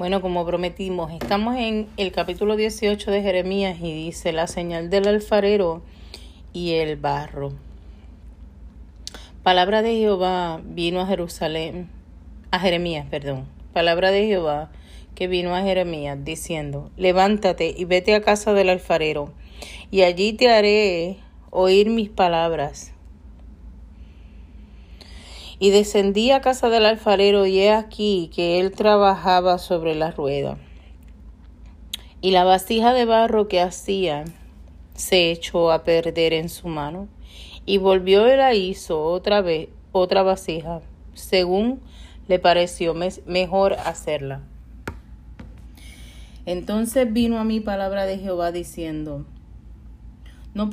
Bueno, 0.00 0.22
como 0.22 0.46
prometimos, 0.46 1.12
estamos 1.12 1.56
en 1.58 1.86
el 1.98 2.10
capítulo 2.10 2.56
18 2.56 3.10
de 3.10 3.20
Jeremías 3.20 3.76
y 3.82 3.92
dice 3.92 4.32
la 4.32 4.46
señal 4.46 4.88
del 4.88 5.06
alfarero 5.06 5.82
y 6.54 6.72
el 6.76 6.96
barro. 6.96 7.52
Palabra 9.42 9.82
de 9.82 9.96
Jehová 9.96 10.62
vino 10.64 11.02
a 11.02 11.06
Jerusalén, 11.06 11.90
a 12.50 12.58
Jeremías, 12.58 13.08
perdón. 13.10 13.44
Palabra 13.74 14.10
de 14.10 14.24
Jehová 14.24 14.70
que 15.14 15.28
vino 15.28 15.54
a 15.54 15.60
Jeremías 15.60 16.16
diciendo, 16.24 16.90
levántate 16.96 17.74
y 17.76 17.84
vete 17.84 18.14
a 18.14 18.22
casa 18.22 18.54
del 18.54 18.70
alfarero, 18.70 19.34
y 19.90 20.00
allí 20.00 20.32
te 20.32 20.48
haré 20.48 21.18
oír 21.50 21.90
mis 21.90 22.08
palabras. 22.08 22.94
Y 25.62 25.68
descendí 25.68 26.30
a 26.30 26.40
casa 26.40 26.70
del 26.70 26.86
alfarero 26.86 27.44
y 27.44 27.60
he 27.60 27.70
aquí 27.70 28.30
que 28.34 28.58
él 28.58 28.72
trabajaba 28.72 29.58
sobre 29.58 29.94
la 29.94 30.10
rueda. 30.10 30.56
Y 32.22 32.30
la 32.30 32.44
vasija 32.44 32.94
de 32.94 33.04
barro 33.04 33.46
que 33.46 33.60
hacía 33.60 34.24
se 34.94 35.30
echó 35.30 35.70
a 35.70 35.84
perder 35.84 36.32
en 36.32 36.48
su 36.48 36.66
mano. 36.68 37.08
Y 37.66 37.76
volvió 37.76 38.26
y 38.32 38.38
la 38.38 38.54
hizo 38.54 39.02
otra 39.02 39.42
vez, 39.42 39.68
otra 39.92 40.22
vasija, 40.22 40.80
según 41.12 41.82
le 42.26 42.38
pareció 42.38 42.94
mejor 43.26 43.74
hacerla. 43.74 44.40
Entonces 46.46 47.12
vino 47.12 47.38
a 47.38 47.44
mí 47.44 47.60
palabra 47.60 48.06
de 48.06 48.16
Jehová 48.16 48.50
diciendo, 48.50 49.26
no, 50.54 50.70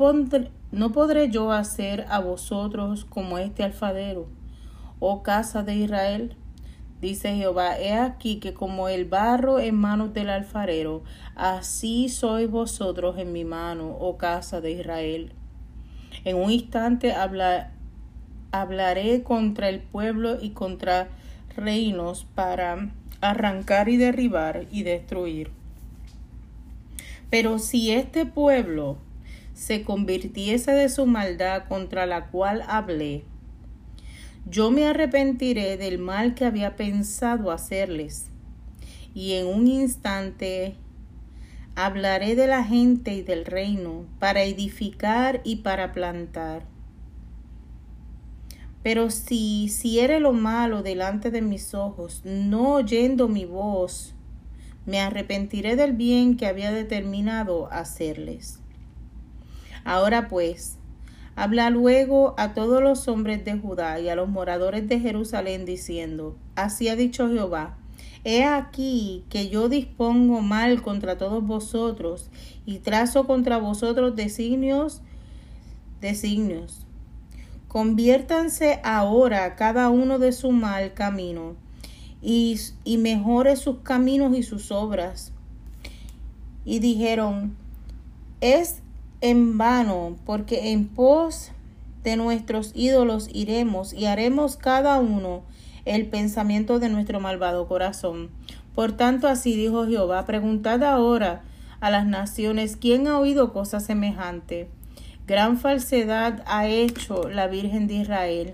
no 0.72 0.92
podré 0.94 1.30
yo 1.30 1.52
hacer 1.52 2.06
a 2.08 2.22
vosotros 2.22 3.04
como 3.04 3.38
este 3.38 3.64
alfadero 3.64 4.37
oh 5.00 5.24
casa 5.24 5.64
de 5.64 5.76
Israel. 5.76 6.36
Dice 7.02 7.36
Jehová, 7.36 7.78
he 7.80 7.94
aquí 7.94 8.40
que 8.40 8.54
como 8.54 8.90
el 8.90 9.06
barro 9.06 9.60
en 9.60 9.76
manos 9.76 10.14
del 10.14 10.30
alfarero, 10.30 11.04
así 11.36 12.10
sois 12.10 12.50
vosotros 12.50 13.20
en 13.20 13.32
mi 13.32 13.46
mano, 13.46 13.96
oh 14.00 14.18
casa 14.18 14.62
de 14.62 14.72
Israel. 14.72 15.34
En 16.26 16.38
un 16.38 16.50
instante 16.50 17.14
hablaré 18.52 19.24
contra 19.24 19.70
el 19.70 19.80
pueblo 19.82 20.40
y 20.42 20.50
contra 20.52 21.10
reinos 21.56 22.26
para 22.34 22.90
arrancar 23.22 23.90
y 23.90 23.98
derribar 23.98 24.66
y 24.72 24.82
destruir. 24.84 25.52
Pero 27.30 27.60
si 27.60 27.92
este 27.92 28.26
pueblo 28.26 28.98
se 29.54 29.84
convirtiese 29.84 30.72
de 30.72 30.90
su 30.90 31.06
maldad 31.06 31.66
contra 31.68 32.06
la 32.06 32.28
cual 32.28 32.64
hablé, 32.68 33.24
yo 34.50 34.72
me 34.72 34.86
arrepentiré 34.86 35.78
del 35.78 35.98
mal 35.98 36.34
que 36.34 36.46
había 36.46 36.76
pensado 36.76 37.52
hacerles, 37.52 38.28
y 39.14 39.34
en 39.34 39.48
un 39.48 39.68
instante 39.68 40.76
hablaré 41.76 42.36
de 42.36 42.48
la 42.48 42.64
gente 42.64 43.14
y 43.14 43.22
del 43.22 43.46
reino, 43.46 44.06
para 44.20 44.44
edificar 44.44 45.42
y 45.44 45.58
para 45.58 45.92
plantar. 45.92 46.66
Pero 48.84 49.10
si 49.10 49.66
hiciere 49.66 50.20
lo 50.22 50.32
malo 50.32 50.82
delante 50.82 51.30
de 51.30 51.42
mis 51.42 51.74
ojos, 51.74 52.22
no 52.24 52.76
oyendo 52.76 53.28
mi 53.28 53.44
voz, 53.44 54.16
me 54.86 55.02
arrepentiré 55.02 55.76
del 55.76 55.92
bien 55.92 56.38
que 56.38 56.48
había 56.48 56.72
determinado 56.72 57.72
hacerles. 57.72 58.62
Ahora 59.84 60.30
pues, 60.30 60.77
Habla 61.40 61.70
luego 61.70 62.34
a 62.38 62.56
todos 62.56 62.82
los 62.82 63.08
hombres 63.08 63.46
de 63.46 63.60
Judá 63.60 64.00
y 64.00 64.10
a 64.10 64.16
los 64.16 64.28
moradores 64.28 64.90
de 64.90 65.00
Jerusalén 65.00 65.66
diciendo, 65.66 66.36
Así 66.56 66.88
ha 66.88 66.96
dicho 66.96 67.30
Jehová, 67.30 67.78
He 68.24 68.44
aquí 68.44 69.24
que 69.30 69.48
yo 69.48 69.70
dispongo 69.70 70.42
mal 70.42 70.82
contra 70.82 71.20
todos 71.20 71.46
vosotros 71.46 72.32
y 72.66 72.80
trazo 72.80 73.28
contra 73.28 73.60
vosotros 73.60 74.16
designios, 74.16 75.04
designios. 76.02 76.88
Conviértanse 77.68 78.80
ahora 78.84 79.56
cada 79.56 79.90
uno 79.90 80.18
de 80.18 80.32
su 80.32 80.52
mal 80.52 80.96
camino 80.96 81.56
y, 82.20 82.60
y 82.84 82.98
mejore 82.98 83.58
sus 83.58 83.82
caminos 83.82 84.36
y 84.36 84.42
sus 84.42 84.72
obras. 84.72 85.34
Y 86.66 86.80
dijeron, 86.80 87.56
es 88.42 88.82
en 89.22 89.58
vano, 89.58 90.16
porque 90.26 90.72
en 90.72 90.88
pos 90.88 91.52
de 92.04 92.16
nuestros 92.16 92.72
ídolos 92.76 93.30
iremos 93.34 93.94
y 93.94 94.06
haremos 94.06 94.58
cada 94.58 95.00
uno 95.00 95.44
el 95.86 96.06
pensamiento 96.06 96.80
de 96.80 96.90
nuestro 96.90 97.20
malvado 97.20 97.68
corazón. 97.68 98.30
Por 98.76 98.92
tanto, 98.92 99.28
así 99.28 99.56
dijo 99.56 99.88
Jehová, 99.88 100.26
preguntad 100.26 100.84
ahora 100.84 101.42
a 101.80 101.90
las 101.90 102.06
naciones, 102.06 102.78
¿quién 102.78 103.08
ha 103.08 103.20
oído 103.20 103.54
cosa 103.54 103.80
semejante? 103.80 104.70
Gran 105.26 105.58
falsedad 105.58 106.44
ha 106.46 106.68
hecho 106.68 107.30
la 107.30 107.48
Virgen 107.48 107.88
de 107.88 107.96
Israel. 107.96 108.54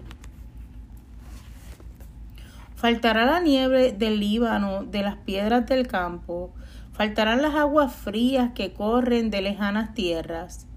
Faltará 2.75 3.25
la 3.25 3.39
nieve 3.39 3.91
del 3.91 4.19
Líbano, 4.19 4.83
de 4.83 5.03
las 5.03 5.15
piedras 5.17 5.65
del 5.67 5.87
campo, 5.87 6.51
Faltarán 6.93 7.41
las 7.41 7.55
aguas 7.55 7.91
frías 7.93 8.51
que 8.53 8.71
corren 8.71 9.31
de 9.31 9.41
lejanas 9.41 9.95
tierras, 9.95 10.67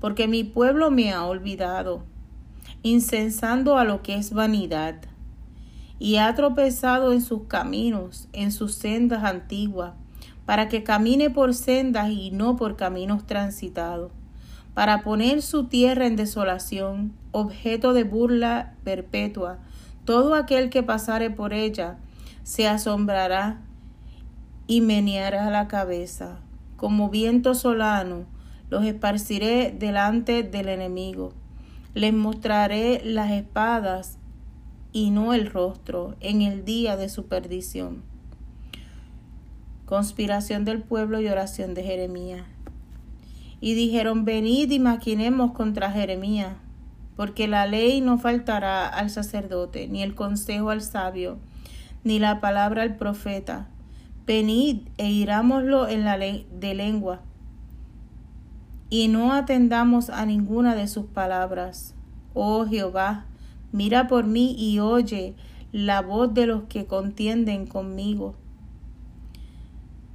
porque 0.00 0.28
mi 0.28 0.44
pueblo 0.44 0.92
me 0.92 1.12
ha 1.12 1.24
olvidado, 1.24 2.04
incensando 2.84 3.76
a 3.76 3.82
lo 3.82 4.00
que 4.00 4.14
es 4.14 4.32
vanidad, 4.32 4.94
y 5.98 6.16
ha 6.16 6.32
tropezado 6.36 7.12
en 7.12 7.20
sus 7.20 7.48
caminos, 7.48 8.28
en 8.32 8.52
sus 8.52 8.76
sendas 8.76 9.24
antiguas, 9.24 9.94
para 10.44 10.68
que 10.68 10.84
camine 10.84 11.30
por 11.30 11.52
sendas 11.52 12.10
y 12.10 12.30
no 12.30 12.54
por 12.54 12.76
caminos 12.76 13.26
transitados, 13.26 14.12
para 14.72 15.02
poner 15.02 15.42
su 15.42 15.64
tierra 15.64 16.06
en 16.06 16.14
desolación, 16.14 17.12
objeto 17.32 17.92
de 17.92 18.04
burla 18.04 18.74
perpetua. 18.84 19.58
Todo 20.04 20.34
aquel 20.34 20.70
que 20.70 20.84
pasare 20.84 21.30
por 21.30 21.52
ella 21.52 21.96
se 22.44 22.68
asombrará 22.68 23.65
y 24.66 24.80
meneará 24.80 25.50
la 25.50 25.68
cabeza. 25.68 26.40
Como 26.76 27.08
viento 27.08 27.54
solano, 27.54 28.26
los 28.68 28.84
esparciré 28.84 29.74
delante 29.76 30.42
del 30.42 30.68
enemigo. 30.68 31.32
Les 31.94 32.12
mostraré 32.12 33.00
las 33.04 33.30
espadas 33.30 34.18
y 34.92 35.10
no 35.10 35.32
el 35.34 35.50
rostro 35.50 36.16
en 36.20 36.42
el 36.42 36.64
día 36.64 36.96
de 36.96 37.08
su 37.08 37.26
perdición. 37.26 38.02
Conspiración 39.86 40.64
del 40.64 40.82
pueblo 40.82 41.20
y 41.20 41.28
oración 41.28 41.74
de 41.74 41.84
Jeremías. 41.84 42.44
Y 43.60 43.74
dijeron, 43.74 44.24
venid 44.24 44.70
y 44.70 44.78
maquinemos 44.78 45.52
contra 45.52 45.90
Jeremías, 45.90 46.56
porque 47.14 47.48
la 47.48 47.66
ley 47.66 48.00
no 48.00 48.18
faltará 48.18 48.86
al 48.86 49.08
sacerdote, 49.08 49.88
ni 49.88 50.02
el 50.02 50.14
consejo 50.14 50.70
al 50.70 50.82
sabio, 50.82 51.38
ni 52.04 52.18
la 52.18 52.40
palabra 52.40 52.82
al 52.82 52.96
profeta 52.96 53.68
Venid 54.26 54.88
e 54.98 55.10
irámoslo 55.10 55.88
en 55.88 56.04
la 56.04 56.16
ley 56.16 56.46
de 56.52 56.74
lengua, 56.74 57.20
y 58.90 59.08
no 59.08 59.32
atendamos 59.32 60.10
a 60.10 60.26
ninguna 60.26 60.74
de 60.74 60.88
sus 60.88 61.06
palabras. 61.06 61.94
Oh 62.34 62.66
Jehová, 62.66 63.26
mira 63.72 64.08
por 64.08 64.26
mí 64.26 64.54
y 64.58 64.78
oye 64.78 65.34
la 65.72 66.02
voz 66.02 66.32
de 66.34 66.46
los 66.46 66.64
que 66.64 66.86
contienden 66.86 67.66
conmigo. 67.66 68.34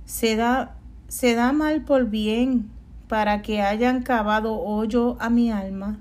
Se 0.06 0.36
da, 0.36 0.76
se 1.08 1.36
da 1.36 1.52
mal 1.54 1.84
por 1.84 2.10
bien 2.10 2.69
para 3.08 3.41
que 3.41 3.62
hayan 3.62 4.04
cavado 4.04 4.60
hoyo 4.60 5.17
a 5.19 5.30
mi 5.30 5.52
alma. 5.52 6.00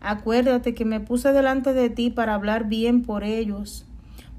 Acuérdate 0.00 0.74
que 0.74 0.84
me 0.84 1.00
puse 1.00 1.32
delante 1.32 1.72
de 1.72 1.90
ti 1.90 2.10
para 2.10 2.34
hablar 2.34 2.68
bien 2.68 3.02
por 3.02 3.24
ellos, 3.24 3.84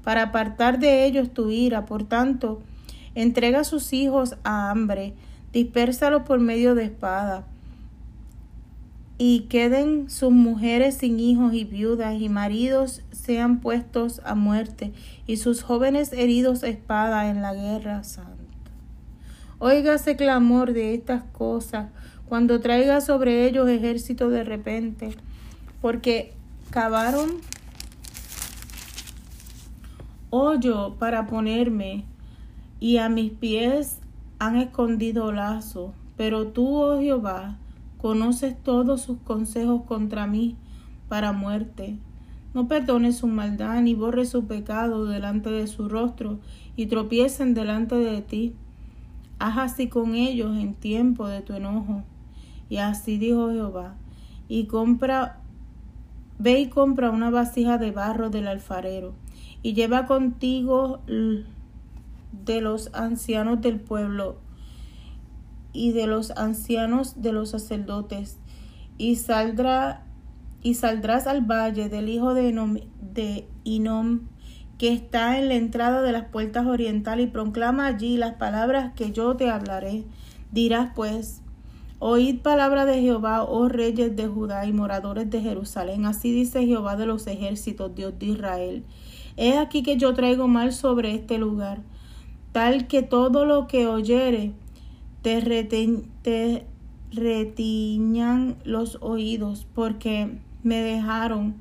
para 0.02 0.22
apartar 0.24 0.78
de 0.78 1.04
ellos 1.04 1.32
tu 1.32 1.50
ira. 1.50 1.84
Por 1.84 2.04
tanto, 2.04 2.62
Entrega 3.14 3.64
sus 3.64 3.92
hijos 3.92 4.36
a 4.44 4.70
hambre, 4.70 5.14
dispérsalos 5.52 6.22
por 6.22 6.40
medio 6.40 6.74
de 6.74 6.84
espada, 6.84 7.44
y 9.18 9.40
queden 9.50 10.08
sus 10.08 10.30
mujeres 10.30 10.96
sin 10.96 11.20
hijos 11.20 11.52
y 11.52 11.64
viudas, 11.64 12.20
y 12.20 12.28
maridos 12.28 13.02
sean 13.10 13.60
puestos 13.60 14.22
a 14.24 14.34
muerte, 14.34 14.92
y 15.26 15.36
sus 15.36 15.62
jóvenes 15.62 16.12
heridos 16.12 16.62
espada 16.62 17.28
en 17.28 17.42
la 17.42 17.52
guerra 17.52 18.02
santa. 18.04 18.40
Óigase 19.58 20.16
clamor 20.16 20.72
de 20.72 20.94
estas 20.94 21.22
cosas, 21.32 21.88
cuando 22.28 22.60
traiga 22.60 23.00
sobre 23.00 23.46
ellos 23.46 23.68
ejército 23.68 24.30
de 24.30 24.44
repente, 24.44 25.10
porque 25.82 26.32
cavaron 26.70 27.28
hoyo 30.30 30.94
para 30.98 31.26
ponerme 31.26 32.04
y 32.80 32.96
a 32.96 33.08
mis 33.10 33.30
pies 33.30 34.00
han 34.38 34.56
escondido 34.56 35.30
lazo. 35.32 35.92
Pero 36.16 36.48
tú, 36.48 36.76
oh 36.76 36.98
Jehová, 36.98 37.58
conoces 37.98 38.60
todos 38.62 39.02
sus 39.02 39.18
consejos 39.18 39.82
contra 39.82 40.26
mí 40.26 40.56
para 41.08 41.32
muerte. 41.32 41.98
no 42.52 42.66
perdone 42.66 43.12
su 43.12 43.28
maldad 43.28 43.80
ni 43.80 43.94
borre 43.94 44.26
su 44.26 44.46
pecado 44.46 45.04
delante 45.04 45.50
de 45.50 45.68
su 45.68 45.88
rostro 45.88 46.40
y 46.74 46.86
tropiecen 46.86 47.54
delante 47.54 47.94
de 47.94 48.22
ti. 48.22 48.54
Haz 49.38 49.58
así 49.58 49.88
con 49.88 50.16
ellos 50.16 50.56
en 50.56 50.74
tiempo 50.74 51.28
de 51.28 51.42
tu 51.42 51.52
enojo. 51.52 52.02
Y 52.68 52.78
así 52.78 53.18
dijo 53.18 53.50
Jehová, 53.50 53.94
y 54.48 54.64
compra, 54.64 55.40
ve 56.38 56.60
y 56.60 56.68
compra 56.68 57.10
una 57.10 57.30
vasija 57.30 57.78
de 57.78 57.90
barro 57.90 58.30
del 58.30 58.46
alfarero, 58.46 59.14
y 59.62 59.74
lleva 59.74 60.06
contigo 60.06 61.00
de 62.44 62.60
los 62.60 62.90
ancianos 62.94 63.60
del 63.60 63.80
pueblo 63.80 64.38
y 65.72 65.92
de 65.92 66.06
los 66.06 66.32
ancianos 66.32 67.22
de 67.22 67.32
los 67.32 67.50
sacerdotes, 67.50 68.38
y 68.98 69.16
saldrá 69.16 70.04
y 70.62 70.74
saldrás 70.74 71.26
al 71.26 71.42
valle 71.42 71.88
del 71.88 72.08
hijo 72.08 72.34
de 72.34 72.48
Inom, 72.48 72.78
de 73.00 73.48
que 74.76 74.92
está 74.92 75.38
en 75.38 75.48
la 75.48 75.54
entrada 75.54 76.02
de 76.02 76.12
las 76.12 76.26
puertas 76.26 76.66
orientales, 76.66 77.26
y 77.26 77.30
proclama 77.30 77.86
allí 77.86 78.16
las 78.16 78.34
palabras 78.34 78.92
que 78.94 79.12
yo 79.12 79.36
te 79.36 79.48
hablaré. 79.48 80.04
Dirás 80.52 80.92
pues, 80.94 81.42
Oíd 82.02 82.40
palabra 82.40 82.86
de 82.86 83.02
Jehová, 83.02 83.42
oh 83.42 83.68
reyes 83.68 84.16
de 84.16 84.26
Judá 84.26 84.64
y 84.64 84.72
moradores 84.72 85.28
de 85.28 85.42
Jerusalén. 85.42 86.06
Así 86.06 86.32
dice 86.32 86.64
Jehová 86.64 86.96
de 86.96 87.04
los 87.04 87.26
ejércitos, 87.26 87.94
Dios 87.94 88.18
de 88.18 88.26
Israel. 88.26 88.84
He 89.36 89.58
aquí 89.58 89.82
que 89.82 89.98
yo 89.98 90.14
traigo 90.14 90.48
mal 90.48 90.72
sobre 90.72 91.14
este 91.14 91.36
lugar, 91.36 91.82
tal 92.52 92.86
que 92.86 93.02
todo 93.02 93.44
lo 93.44 93.66
que 93.66 93.86
oyere 93.86 94.52
te, 95.22 95.40
te 96.22 96.66
retiñan 97.12 98.56
los 98.64 98.98
oídos, 99.00 99.66
porque 99.74 100.38
me 100.62 100.80
dejaron 100.82 101.54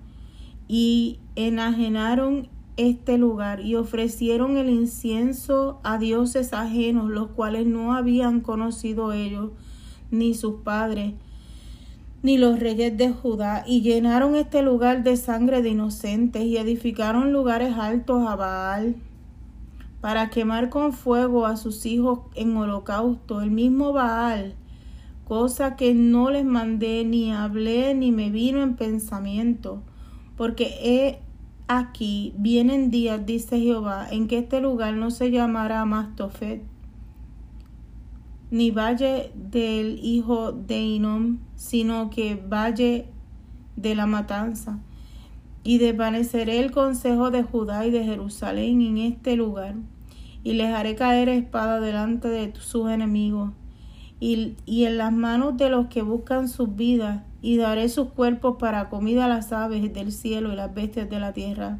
y 0.67 1.19
enajenaron 1.35 2.47
este 2.77 3.17
lugar 3.17 3.59
y 3.59 3.75
ofrecieron 3.75 4.57
el 4.57 4.69
incienso 4.69 5.79
a 5.83 5.97
dioses 5.97 6.53
ajenos, 6.53 7.09
los 7.09 7.27
cuales 7.31 7.67
no 7.67 7.93
habían 7.93 8.39
conocido 8.39 9.11
ellos, 9.11 9.51
ni 10.11 10.33
sus 10.33 10.61
padres, 10.61 11.13
ni 12.23 12.37
los 12.37 12.59
reyes 12.59 12.97
de 12.97 13.09
Judá, 13.09 13.63
y 13.67 13.81
llenaron 13.81 14.35
este 14.35 14.61
lugar 14.61 15.03
de 15.03 15.17
sangre 15.17 15.61
de 15.61 15.69
inocentes, 15.69 16.43
y 16.43 16.57
edificaron 16.57 17.33
lugares 17.33 17.75
altos 17.77 18.25
a 18.27 18.35
Baal, 18.35 18.95
para 20.01 20.29
quemar 20.29 20.69
con 20.69 20.93
fuego 20.93 21.45
a 21.45 21.57
sus 21.57 21.85
hijos 21.85 22.19
en 22.35 22.55
holocausto, 22.55 23.41
el 23.41 23.51
mismo 23.51 23.93
Baal, 23.93 24.55
cosa 25.25 25.75
que 25.75 25.93
no 25.93 26.29
les 26.29 26.45
mandé, 26.45 27.05
ni 27.05 27.31
hablé, 27.31 27.93
ni 27.95 28.11
me 28.11 28.29
vino 28.29 28.61
en 28.63 28.75
pensamiento, 28.75 29.83
porque 30.35 30.71
he 30.81 31.29
Aquí 31.71 32.33
vienen 32.35 32.89
días, 32.89 33.27
dice 33.27 33.59
Jehová, 33.59 34.07
en 34.09 34.27
que 34.27 34.39
este 34.39 34.59
lugar 34.59 34.95
no 34.95 35.11
se 35.11 35.29
llamará 35.29 35.85
más 35.85 36.15
Tofet, 36.15 36.63
ni 38.49 38.71
valle 38.71 39.31
del 39.35 39.99
hijo 40.01 40.51
de 40.51 40.79
Inom, 40.79 41.37
sino 41.53 42.09
que 42.09 42.33
valle 42.33 43.05
de 43.75 43.93
la 43.93 44.07
matanza. 44.07 44.79
Y 45.63 45.77
desvaneceré 45.77 46.59
el 46.59 46.71
consejo 46.71 47.31
de 47.31 47.43
Judá 47.43 47.85
y 47.85 47.91
de 47.91 48.03
Jerusalén 48.03 48.81
en 48.81 48.97
este 48.97 49.35
lugar, 49.35 49.75
y 50.43 50.53
les 50.53 50.73
haré 50.73 50.95
caer 50.95 51.29
espada 51.29 51.79
delante 51.79 52.27
de 52.29 52.53
sus 52.59 52.89
enemigos, 52.89 53.51
y, 54.19 54.55
y 54.65 54.85
en 54.85 54.97
las 54.97 55.11
manos 55.11 55.57
de 55.57 55.69
los 55.69 55.87
que 55.87 56.01
buscan 56.01 56.47
sus 56.47 56.75
vidas, 56.75 57.23
y 57.41 57.57
daré 57.57 57.89
sus 57.89 58.09
cuerpos 58.09 58.57
para 58.59 58.89
comida 58.89 59.25
a 59.25 59.29
las 59.29 59.51
aves 59.51 59.93
del 59.93 60.11
cielo 60.11 60.53
y 60.53 60.55
las 60.55 60.73
bestias 60.73 61.09
de 61.09 61.19
la 61.19 61.33
tierra. 61.33 61.79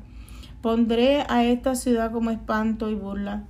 Pondré 0.62 1.24
a 1.30 1.46
esta 1.46 1.76
ciudad 1.76 2.12
como 2.12 2.32
espanto 2.32 2.90
y 2.90 2.96
burla. 2.96 3.44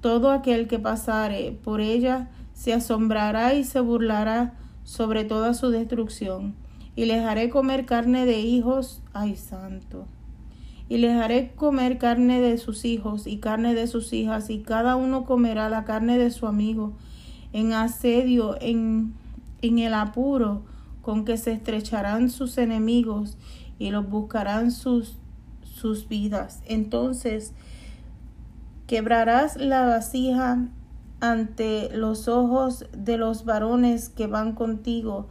Todo 0.00 0.30
aquel 0.30 0.68
que 0.68 0.78
pasare 0.78 1.58
por 1.64 1.80
ella 1.80 2.28
se 2.52 2.72
asombrará 2.72 3.54
y 3.54 3.64
se 3.64 3.80
burlará 3.80 4.54
sobre 4.84 5.24
toda 5.24 5.54
su 5.54 5.70
destrucción. 5.70 6.54
Y 6.94 7.06
les 7.06 7.24
haré 7.24 7.48
comer 7.48 7.86
carne 7.86 8.26
de 8.26 8.40
hijos, 8.40 9.00
ay 9.12 9.36
santo. 9.36 10.06
Y 10.88 10.98
les 10.98 11.16
haré 11.16 11.52
comer 11.54 11.98
carne 11.98 12.40
de 12.40 12.58
sus 12.58 12.84
hijos 12.84 13.26
y 13.26 13.38
carne 13.38 13.74
de 13.74 13.86
sus 13.86 14.12
hijas, 14.12 14.50
y 14.50 14.60
cada 14.60 14.96
uno 14.96 15.24
comerá 15.24 15.68
la 15.70 15.84
carne 15.84 16.18
de 16.18 16.30
su 16.30 16.46
amigo, 16.46 16.92
en 17.52 17.72
asedio, 17.72 18.56
en, 18.60 19.14
en 19.62 19.78
el 19.78 19.94
apuro, 19.94 20.62
con 21.02 21.24
que 21.24 21.36
se 21.36 21.52
estrecharán 21.52 22.30
sus 22.30 22.58
enemigos 22.58 23.36
y 23.78 23.90
los 23.90 24.08
buscarán 24.08 24.70
sus, 24.70 25.16
sus 25.62 26.08
vidas. 26.08 26.62
Entonces 26.66 27.52
quebrarás 28.86 29.56
la 29.56 29.86
vasija 29.86 30.68
ante 31.20 31.88
los 31.96 32.28
ojos 32.28 32.86
de 32.96 33.16
los 33.16 33.44
varones 33.44 34.08
que 34.08 34.26
van 34.26 34.54
contigo 34.54 35.28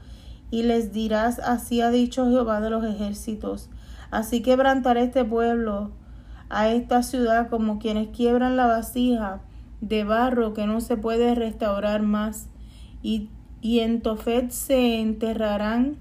y 0.51 0.63
les 0.63 0.93
dirás, 0.93 1.39
así 1.39 1.81
ha 1.81 1.89
dicho 1.89 2.29
Jehová 2.29 2.61
de 2.61 2.69
los 2.69 2.85
ejércitos. 2.85 3.69
Así 4.11 4.41
quebrantaré 4.41 5.03
este 5.03 5.25
pueblo, 5.25 5.91
a 6.49 6.69
esta 6.69 7.01
ciudad, 7.01 7.49
como 7.49 7.79
quienes 7.79 8.09
quiebran 8.09 8.57
la 8.57 8.67
vasija 8.67 9.41
de 9.79 10.03
barro 10.03 10.53
que 10.53 10.67
no 10.67 10.81
se 10.81 10.97
puede 10.97 11.33
restaurar 11.33 12.03
más, 12.03 12.49
y 13.01 13.29
y 13.61 13.79
en 13.79 14.01
Tofet 14.01 14.49
se 14.49 14.99
enterrarán, 14.99 15.97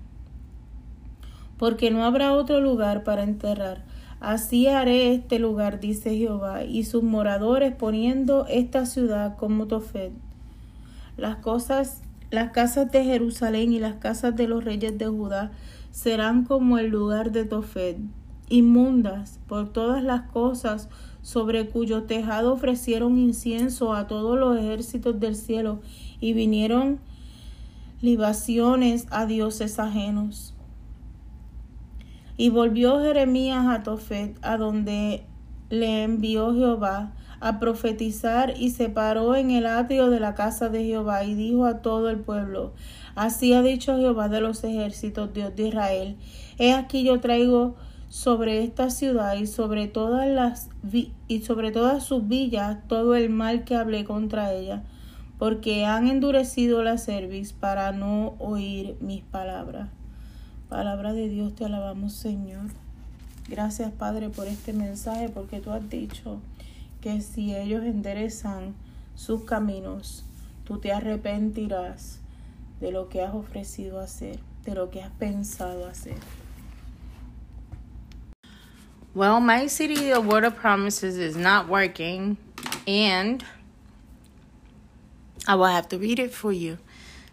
porque 1.58 1.90
no 1.90 2.04
habrá 2.04 2.32
otro 2.32 2.60
lugar 2.60 3.04
para 3.04 3.22
enterrar. 3.22 3.84
Así 4.18 4.66
haré 4.66 5.12
este 5.14 5.38
lugar, 5.38 5.78
dice 5.78 6.16
Jehová, 6.16 6.64
y 6.64 6.84
sus 6.84 7.02
moradores 7.02 7.74
poniendo 7.74 8.46
esta 8.46 8.86
ciudad 8.86 9.36
como 9.36 9.66
Tofet. 9.66 10.12
Las 11.18 11.36
cosas, 11.36 12.00
las 12.30 12.50
casas 12.52 12.90
de 12.92 13.04
Jerusalén 13.04 13.72
y 13.72 13.80
las 13.80 13.96
casas 13.96 14.36
de 14.36 14.46
los 14.46 14.64
reyes 14.64 14.96
de 14.96 15.06
Judá 15.06 15.50
serán 15.90 16.44
como 16.44 16.78
el 16.78 16.88
lugar 16.88 17.32
de 17.32 17.44
Tofet, 17.44 17.98
inmundas 18.48 19.40
por 19.48 19.72
todas 19.72 20.02
las 20.02 20.22
cosas 20.30 20.88
sobre 21.22 21.68
cuyo 21.68 22.04
tejado 22.04 22.52
ofrecieron 22.52 23.18
incienso 23.18 23.94
a 23.94 24.06
todos 24.06 24.38
los 24.38 24.56
ejércitos 24.58 25.18
del 25.18 25.36
cielo 25.36 25.80
y 26.20 26.32
vinieron 26.32 27.00
libaciones 28.00 29.06
a 29.10 29.26
dioses 29.26 29.78
ajenos. 29.78 30.54
Y 32.36 32.48
volvió 32.48 33.00
Jeremías 33.00 33.66
a 33.66 33.82
Tofet, 33.82 34.38
a 34.40 34.56
donde 34.56 35.26
le 35.68 36.04
envió 36.04 36.54
Jehová 36.54 37.12
a 37.40 37.58
profetizar 37.58 38.54
y 38.56 38.70
se 38.70 38.88
paró 38.88 39.34
en 39.34 39.50
el 39.50 39.66
atrio 39.66 40.10
de 40.10 40.20
la 40.20 40.34
casa 40.34 40.68
de 40.68 40.84
Jehová 40.84 41.24
y 41.24 41.34
dijo 41.34 41.64
a 41.66 41.82
todo 41.82 42.10
el 42.10 42.18
pueblo, 42.18 42.72
así 43.14 43.52
ha 43.54 43.62
dicho 43.62 43.96
Jehová 43.96 44.28
de 44.28 44.40
los 44.40 44.62
ejércitos, 44.62 45.32
Dios 45.32 45.56
de 45.56 45.68
Israel, 45.68 46.16
he 46.58 46.72
aquí 46.72 47.02
yo 47.02 47.20
traigo 47.20 47.76
sobre 48.08 48.62
esta 48.62 48.90
ciudad 48.90 49.34
y 49.36 49.46
sobre 49.46 49.86
todas 49.86 50.28
las 50.28 50.68
y 51.28 51.42
sobre 51.42 51.70
todas 51.70 52.02
sus 52.02 52.26
villas 52.26 52.78
todo 52.88 53.14
el 53.14 53.30
mal 53.30 53.64
que 53.64 53.76
hablé 53.76 54.04
contra 54.04 54.52
ella 54.52 54.82
porque 55.40 55.86
han 55.86 56.06
endurecido 56.06 56.82
la 56.82 56.98
cerviz 56.98 57.54
para 57.54 57.92
no 57.92 58.34
oír 58.38 58.98
mis 59.00 59.22
palabras. 59.22 59.88
Palabra 60.68 61.14
de 61.14 61.30
Dios, 61.30 61.54
te 61.54 61.64
alabamos, 61.64 62.12
Señor. 62.12 62.66
Gracias, 63.48 63.90
Padre, 63.90 64.28
por 64.28 64.46
este 64.46 64.74
mensaje, 64.74 65.30
porque 65.30 65.60
tú 65.60 65.70
has 65.70 65.88
dicho 65.88 66.42
que 67.00 67.20
si 67.20 67.54
ellos 67.54 67.82
enderezan 67.84 68.74
sus 69.14 69.44
caminos, 69.44 70.24
tú 70.64 70.78
te 70.78 70.92
arrepentirás 70.92 72.18
de 72.80 72.92
lo 72.92 73.08
que 73.08 73.22
has 73.22 73.34
ofrecido 73.34 74.00
hacer, 74.00 74.38
de 74.64 74.74
lo 74.74 74.90
que 74.90 75.02
has 75.02 75.10
pensado 75.10 75.86
hacer. 75.86 76.16
Well, 79.12 79.40
my 79.40 79.66
city, 79.66 80.10
the 80.10 80.20
word 80.20 80.44
of 80.44 80.54
promises 80.54 81.18
is 81.18 81.36
not 81.36 81.68
working, 81.68 82.36
and 82.86 83.44
I 85.48 85.56
will 85.56 85.66
have 85.66 85.88
to 85.88 85.98
read 85.98 86.20
it 86.20 86.32
for 86.32 86.52
you. 86.52 86.78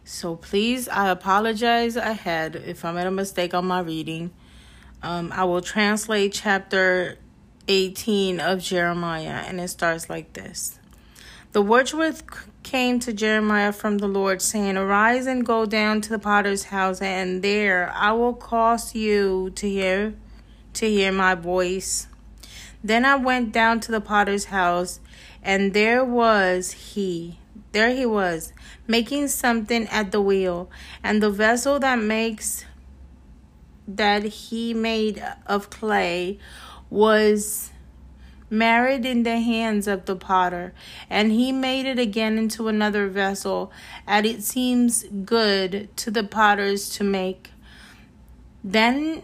So 0.03 0.35
please, 0.35 0.87
I 0.87 1.09
apologize 1.09 1.95
ahead 1.95 2.55
if 2.55 2.83
I 2.83 2.91
made 2.93 3.05
a 3.05 3.11
mistake 3.11 3.53
on 3.53 3.65
my 3.65 3.81
reading. 3.81 4.31
Um, 5.03 5.31
I 5.31 5.43
will 5.43 5.61
translate 5.61 6.33
chapter 6.33 7.19
18 7.67 8.39
of 8.39 8.61
Jeremiah, 8.61 9.43
and 9.45 9.59
it 9.59 9.67
starts 9.69 10.09
like 10.09 10.33
this 10.33 10.79
The 11.51 11.61
word 11.61 11.89
which 11.89 12.21
came 12.63 12.99
to 12.99 13.13
Jeremiah 13.13 13.71
from 13.71 13.97
the 13.97 14.07
Lord, 14.07 14.41
saying, 14.41 14.77
Arise 14.77 15.27
and 15.27 15.45
go 15.45 15.65
down 15.65 16.01
to 16.01 16.09
the 16.09 16.19
potter's 16.19 16.65
house, 16.65 17.01
and 17.01 17.41
there 17.41 17.91
I 17.93 18.11
will 18.11 18.33
cause 18.33 18.95
you 18.95 19.51
to 19.55 19.69
hear 19.69 20.13
to 20.73 20.89
hear 20.89 21.11
my 21.11 21.33
voice. 21.33 22.07
Then 22.83 23.03
I 23.05 23.15
went 23.15 23.51
down 23.51 23.79
to 23.81 23.91
the 23.91 24.01
potter's 24.01 24.45
house, 24.45 24.99
and 25.41 25.73
there 25.73 26.05
was 26.05 26.71
he 26.71 27.39
there 27.71 27.93
he 27.93 28.05
was, 28.05 28.53
making 28.87 29.27
something 29.27 29.87
at 29.89 30.11
the 30.11 30.21
wheel, 30.21 30.69
and 31.03 31.21
the 31.21 31.29
vessel 31.29 31.79
that 31.79 31.99
makes 31.99 32.65
that 33.87 34.23
he 34.23 34.73
made 34.73 35.23
of 35.45 35.69
clay 35.69 36.39
was 36.89 37.71
married 38.49 39.05
in 39.05 39.23
the 39.23 39.39
hands 39.39 39.87
of 39.87 40.05
the 40.05 40.15
potter, 40.15 40.73
and 41.09 41.31
he 41.31 41.51
made 41.51 41.85
it 41.85 41.99
again 41.99 42.37
into 42.37 42.67
another 42.67 43.07
vessel, 43.07 43.71
as 44.07 44.25
it 44.25 44.41
seems 44.41 45.03
good 45.25 45.89
to 45.97 46.09
the 46.09 46.23
potters 46.23 46.89
to 46.89 47.03
make. 47.03 47.51
Then 48.63 49.23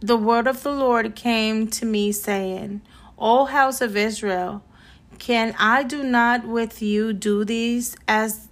the 0.00 0.16
word 0.16 0.46
of 0.46 0.62
the 0.62 0.72
Lord 0.72 1.14
came 1.14 1.66
to 1.68 1.84
me, 1.84 2.12
saying, 2.12 2.80
O 3.18 3.44
house 3.44 3.80
of 3.80 3.96
Israel, 3.96 4.62
can 5.18 5.54
I 5.58 5.82
do 5.82 6.02
not 6.02 6.46
with 6.46 6.80
you 6.80 7.12
do 7.12 7.44
these 7.44 7.96
as 8.08 8.48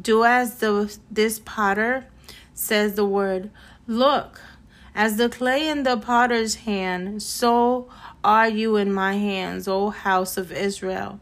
do 0.00 0.24
as 0.24 0.58
the 0.58 0.96
this 1.10 1.40
potter? 1.44 2.06
Says 2.54 2.94
the 2.94 3.04
word. 3.04 3.50
Look, 3.88 4.40
as 4.94 5.16
the 5.16 5.28
clay 5.28 5.68
in 5.68 5.82
the 5.82 5.96
potter's 5.96 6.54
hand, 6.56 7.22
so 7.22 7.88
are 8.22 8.48
you 8.48 8.76
in 8.76 8.92
my 8.92 9.14
hands, 9.14 9.66
O 9.66 9.90
house 9.90 10.36
of 10.36 10.52
Israel. 10.52 11.20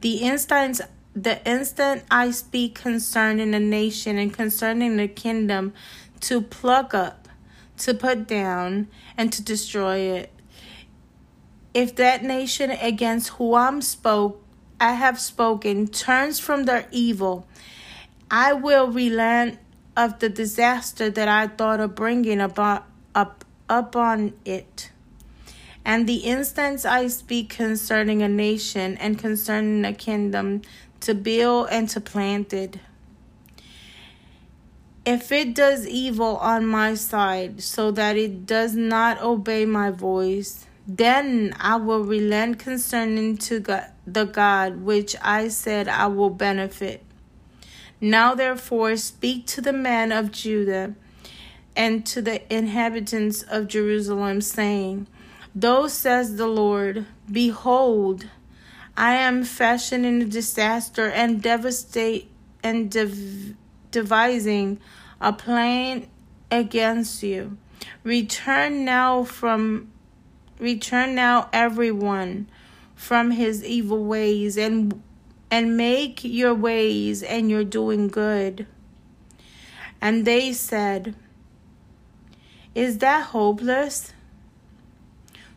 The 0.00 0.18
instant 0.18 0.80
the 1.14 1.44
instant 1.48 2.04
I 2.08 2.30
speak 2.30 2.76
concerning 2.76 3.52
a 3.52 3.58
nation 3.58 4.16
and 4.16 4.32
concerning 4.32 4.96
the 4.96 5.08
kingdom 5.08 5.72
to 6.20 6.40
pluck 6.40 6.94
up, 6.94 7.28
to 7.78 7.94
put 7.94 8.28
down, 8.28 8.86
and 9.16 9.32
to 9.32 9.42
destroy 9.42 9.98
it. 9.98 10.30
If 11.74 11.96
that 11.96 12.22
nation 12.22 12.70
against 12.70 13.30
whom 13.30 13.82
spoke 13.82 14.42
I 14.80 14.94
have 14.94 15.20
spoken 15.20 15.88
turns 15.88 16.38
from 16.38 16.64
their 16.64 16.86
evil, 16.90 17.46
I 18.30 18.52
will 18.52 18.86
relent 18.86 19.58
of 19.96 20.20
the 20.20 20.28
disaster 20.28 21.10
that 21.10 21.28
I 21.28 21.48
thought 21.48 21.80
of 21.80 21.94
bringing 21.94 22.40
about 22.40 22.86
up 23.14 23.44
upon 23.68 24.34
it. 24.44 24.90
And 25.84 26.08
the 26.08 26.16
instance 26.16 26.84
I 26.84 27.08
speak 27.08 27.50
concerning 27.50 28.22
a 28.22 28.28
nation 28.28 28.96
and 28.98 29.18
concerning 29.18 29.84
a 29.84 29.92
kingdom 29.92 30.62
to 31.00 31.14
build 31.14 31.68
and 31.70 31.88
to 31.90 32.00
plant 32.00 32.52
it. 32.52 32.78
If 35.06 35.32
it 35.32 35.54
does 35.54 35.86
evil 35.86 36.36
on 36.36 36.66
my 36.66 36.94
side, 36.94 37.62
so 37.62 37.90
that 37.92 38.16
it 38.16 38.44
does 38.44 38.76
not 38.76 39.20
obey 39.22 39.64
my 39.64 39.90
voice, 39.90 40.66
then 40.86 41.54
I 41.58 41.76
will 41.76 42.04
relent 42.04 42.58
concerning 42.58 43.38
to 43.38 43.60
God, 43.60 43.86
the 44.06 44.24
God 44.24 44.82
which 44.82 45.16
I 45.22 45.48
said 45.48 45.88
I 45.88 46.08
will 46.08 46.30
benefit. 46.30 47.02
Now 48.00 48.34
therefore 48.34 48.96
speak 48.96 49.46
to 49.48 49.60
the 49.60 49.72
men 49.72 50.12
of 50.12 50.32
Judah 50.32 50.94
and 51.80 52.04
to 52.04 52.20
the 52.20 52.54
inhabitants 52.54 53.40
of 53.40 53.66
Jerusalem, 53.66 54.42
saying, 54.42 55.06
Thus 55.54 55.94
says 55.94 56.36
the 56.36 56.46
Lord, 56.46 57.06
Behold, 57.32 58.28
I 58.98 59.14
am 59.14 59.44
fashioning 59.44 60.20
a 60.20 60.26
disaster 60.26 61.08
and 61.08 61.40
devastate 61.40 62.30
and 62.62 62.90
dev- 62.90 63.54
devising 63.90 64.78
a 65.22 65.32
plan 65.32 66.06
against 66.50 67.22
you. 67.22 67.56
Return 68.04 68.84
now 68.84 69.24
from 69.24 69.90
return 70.58 71.14
now 71.14 71.48
everyone 71.50 72.46
from 72.94 73.30
his 73.30 73.64
evil 73.64 74.04
ways 74.04 74.58
and 74.58 75.02
and 75.50 75.78
make 75.78 76.22
your 76.24 76.52
ways 76.52 77.22
and 77.22 77.50
you're 77.50 77.64
doing 77.64 78.08
good. 78.08 78.66
And 80.02 80.26
they 80.26 80.52
said, 80.52 81.14
Is 82.74 82.98
that 82.98 83.26
hopeless? 83.26 84.12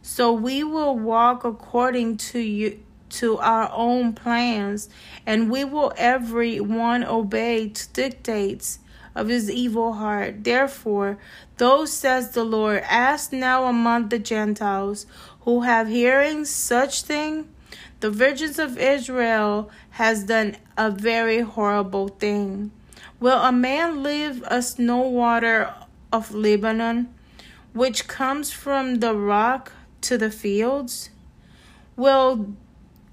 So 0.02 0.34
we 0.34 0.64
will 0.64 0.98
walk 0.98 1.44
according 1.44 2.18
to 2.18 2.40
you 2.40 2.80
to 3.10 3.38
our 3.38 3.70
own 3.72 4.14
plans, 4.14 4.90
and 5.26 5.52
we 5.52 5.64
will 5.64 5.94
every 5.98 6.60
one 6.60 7.04
obey 7.04 7.70
to 7.70 7.90
dictates 7.90 8.80
of 9.14 9.28
his 9.28 9.52
evil 9.52 9.94
heart. 9.94 10.44
Therefore, 10.44 11.20
those 11.58 11.94
says 11.94 12.32
the 12.32 12.44
Lord, 12.44 12.84
ask 12.88 13.32
now 13.32 13.66
among 13.66 14.10
the 14.10 14.18
Gentiles 14.18 15.06
who 15.42 15.62
have 15.62 15.88
hearing 15.88 16.46
such 16.46 17.04
thing 17.04 17.50
the 18.00 18.10
virgins 18.10 18.60
of 18.60 18.78
Israel 18.78 19.70
has 19.92 20.24
done 20.24 20.58
a 20.76 20.90
very 20.90 21.40
horrible 21.40 22.08
thing. 22.08 22.72
Will 23.20 23.40
a 23.40 23.52
man 23.52 24.04
live 24.04 24.44
a 24.48 24.62
snow 24.62 25.02
water 25.02 25.74
of 26.14 26.32
Lebanon, 26.32 27.14
which 27.74 28.08
comes 28.08 28.52
from 28.52 29.00
the 29.00 29.16
rock 29.16 29.74
to 30.02 30.18
the 30.18 30.30
fields? 30.30 31.10
Will 31.98 32.54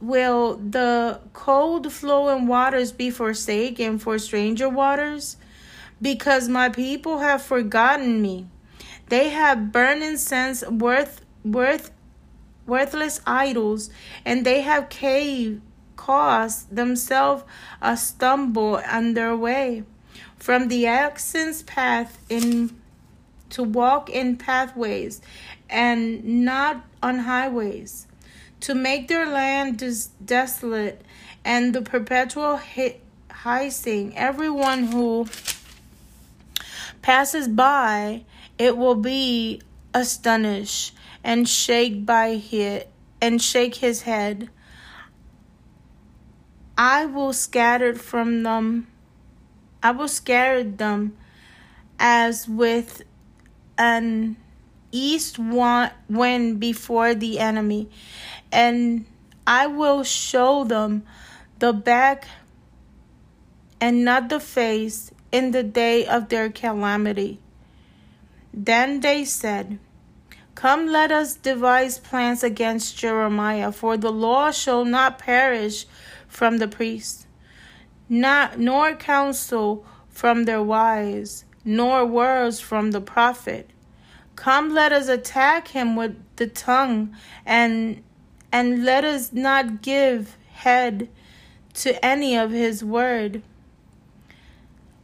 will 0.00 0.56
the 0.56 1.20
cold 1.32 1.92
flowing 1.92 2.46
waters 2.46 2.92
be 2.92 3.10
forsaken 3.10 3.98
for 3.98 4.18
stranger 4.18 4.68
waters? 4.68 5.36
Because 6.00 6.48
my 6.48 6.68
people 6.68 7.18
have 7.18 7.42
forgotten 7.42 8.22
me. 8.22 8.46
They 9.08 9.30
have 9.30 9.72
burned 9.72 10.02
incense 10.02 10.62
worth 10.66 11.24
worth 11.44 11.90
worthless 12.66 13.20
idols, 13.26 13.90
and 14.24 14.46
they 14.46 14.60
have 14.60 14.88
caved, 14.88 15.60
caused 15.96 16.74
themselves 16.74 17.42
a 17.82 17.96
stumble 17.96 18.80
on 18.86 19.14
their 19.14 19.36
way 19.36 19.84
from 20.36 20.68
the 20.68 20.86
accent's 20.86 21.62
path 21.62 22.18
in 22.28 22.79
to 23.50 23.62
walk 23.62 24.10
in 24.10 24.36
pathways 24.36 25.20
and 25.68 26.44
not 26.44 26.84
on 27.02 27.20
highways, 27.20 28.06
to 28.60 28.74
make 28.74 29.08
their 29.08 29.26
land 29.26 29.78
des- 29.78 30.10
desolate 30.24 31.02
and 31.44 31.74
the 31.74 31.82
perpetual 31.82 32.56
hit 32.56 33.02
hissing. 33.44 34.16
Everyone 34.16 34.84
who 34.86 35.26
passes 37.02 37.48
by, 37.48 38.24
it 38.58 38.76
will 38.76 38.94
be 38.94 39.60
astonished 39.94 40.94
and 41.24 41.48
shake 41.48 42.04
by 42.04 42.42
it 42.50 42.90
and 43.20 43.40
shake 43.40 43.76
his 43.76 44.02
head. 44.02 44.50
I 46.76 47.06
will 47.06 47.32
scatter 47.32 47.94
from 47.94 48.42
them. 48.42 48.86
I 49.82 49.90
will 49.92 50.08
scatter 50.08 50.64
them 50.64 51.16
as 51.98 52.48
with 52.48 53.02
an 53.80 54.36
east 54.92 55.38
want 55.38 55.90
wind 56.08 56.60
before 56.60 57.14
the 57.14 57.38
enemy, 57.38 57.88
and 58.52 59.06
I 59.46 59.66
will 59.66 60.04
show 60.04 60.64
them 60.64 61.04
the 61.60 61.72
back 61.72 62.28
and 63.80 64.04
not 64.04 64.28
the 64.28 64.38
face 64.38 65.10
in 65.32 65.52
the 65.52 65.62
day 65.62 66.04
of 66.06 66.28
their 66.28 66.50
calamity. 66.50 67.40
Then 68.52 69.00
they 69.00 69.24
said, 69.24 69.78
Come, 70.54 70.88
let 70.88 71.10
us 71.10 71.36
devise 71.36 71.98
plans 71.98 72.42
against 72.42 72.98
Jeremiah, 72.98 73.72
for 73.72 73.96
the 73.96 74.12
law 74.12 74.50
shall 74.50 74.84
not 74.84 75.18
perish 75.18 75.86
from 76.28 76.58
the 76.58 76.68
priests, 76.68 77.26
not 78.10 78.58
nor 78.58 78.94
counsel 78.94 79.86
from 80.10 80.44
their 80.44 80.62
wives, 80.62 81.46
nor 81.64 82.04
words 82.06 82.60
from 82.60 82.90
the 82.90 83.00
prophet. 83.00 83.70
Come, 84.36 84.72
let 84.72 84.92
us 84.92 85.08
attack 85.08 85.68
him 85.68 85.96
with 85.96 86.16
the 86.36 86.46
tongue, 86.46 87.14
and 87.44 88.02
and 88.52 88.84
let 88.84 89.04
us 89.04 89.32
not 89.32 89.82
give 89.82 90.36
head 90.52 91.08
to 91.74 92.04
any 92.04 92.36
of 92.36 92.50
his 92.50 92.82
word. 92.82 93.42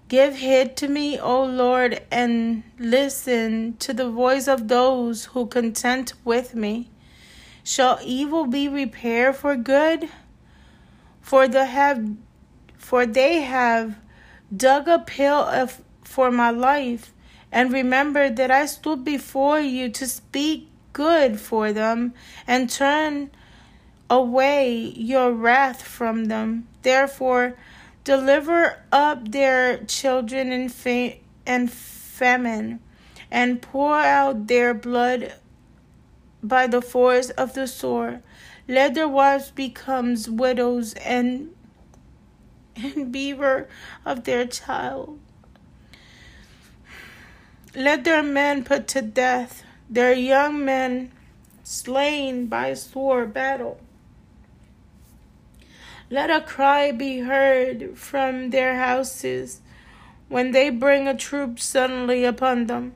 Give 0.09 0.36
heed 0.36 0.76
to 0.76 0.88
me, 0.88 1.18
O 1.18 1.44
Lord, 1.44 2.00
and 2.11 2.62
listen 2.78 3.76
to 3.78 3.92
the 3.92 4.09
voice 4.09 4.46
of 4.46 4.68
those 4.68 5.26
who 5.26 5.46
contend 5.46 6.12
with 6.24 6.54
me. 6.54 6.90
Shall 7.64 7.98
evil 8.04 8.46
be 8.46 8.68
repaired 8.68 9.36
for 9.36 9.57
good? 9.57 10.09
For 11.20 11.48
the 11.48 11.66
have 11.66 12.09
for 12.78 13.04
they 13.04 13.40
have 13.40 13.96
dug 14.57 14.86
a 14.86 15.00
pit 15.00 15.28
of, 15.28 15.82
for 16.07 16.30
my 16.30 16.50
life, 16.50 17.12
and 17.52 17.72
remember 17.72 18.30
that 18.30 18.50
I 18.50 18.66
stood 18.66 19.04
before 19.04 19.61
you 19.61 19.88
to 19.90 20.07
speak 20.07 20.68
good 20.92 21.38
for 21.40 21.72
them, 21.72 22.14
and 22.46 22.70
turn 22.70 23.30
away 24.09 24.76
your 24.96 25.32
wrath 25.32 25.82
from 25.82 26.26
them. 26.26 26.68
Therefore 26.82 27.57
deliver 28.04 28.78
up 28.92 29.32
their 29.32 29.78
children 29.84 30.52
in 30.52 30.68
fa- 30.68 31.16
and 31.44 31.70
famine, 31.70 32.78
and 33.30 33.61
pour 33.61 33.98
out 33.98 34.46
their 34.46 34.72
blood 34.72 35.34
by 36.42 36.66
the 36.68 36.80
force 36.80 37.30
of 37.30 37.54
the 37.54 37.66
sword. 37.66 38.22
Let 38.68 38.94
their 38.94 39.09
wives 39.09 39.50
become 39.50 40.16
widows 40.28 40.94
and 40.94 41.52
and 42.76 43.11
beaver 43.11 43.68
of 44.04 44.24
their 44.24 44.46
child. 44.46 45.18
Let 47.77 48.05
their 48.05 48.22
men 48.22 48.64
put 48.64 48.89
to 48.89 49.03
death, 49.03 49.62
their 49.91 50.14
young 50.14 50.64
men 50.64 51.12
slain 51.62 52.47
by 52.47 52.72
sword 52.72 53.35
battle. 53.35 53.79
Let 56.09 56.31
a 56.31 56.41
cry 56.41 56.91
be 56.91 57.18
heard 57.18 57.99
from 57.99 58.49
their 58.49 58.77
houses 58.77 59.61
when 60.29 60.53
they 60.53 60.70
bring 60.70 61.07
a 61.07 61.14
troop 61.14 61.61
suddenly 61.61 62.24
upon 62.24 62.66
them. 62.66 62.95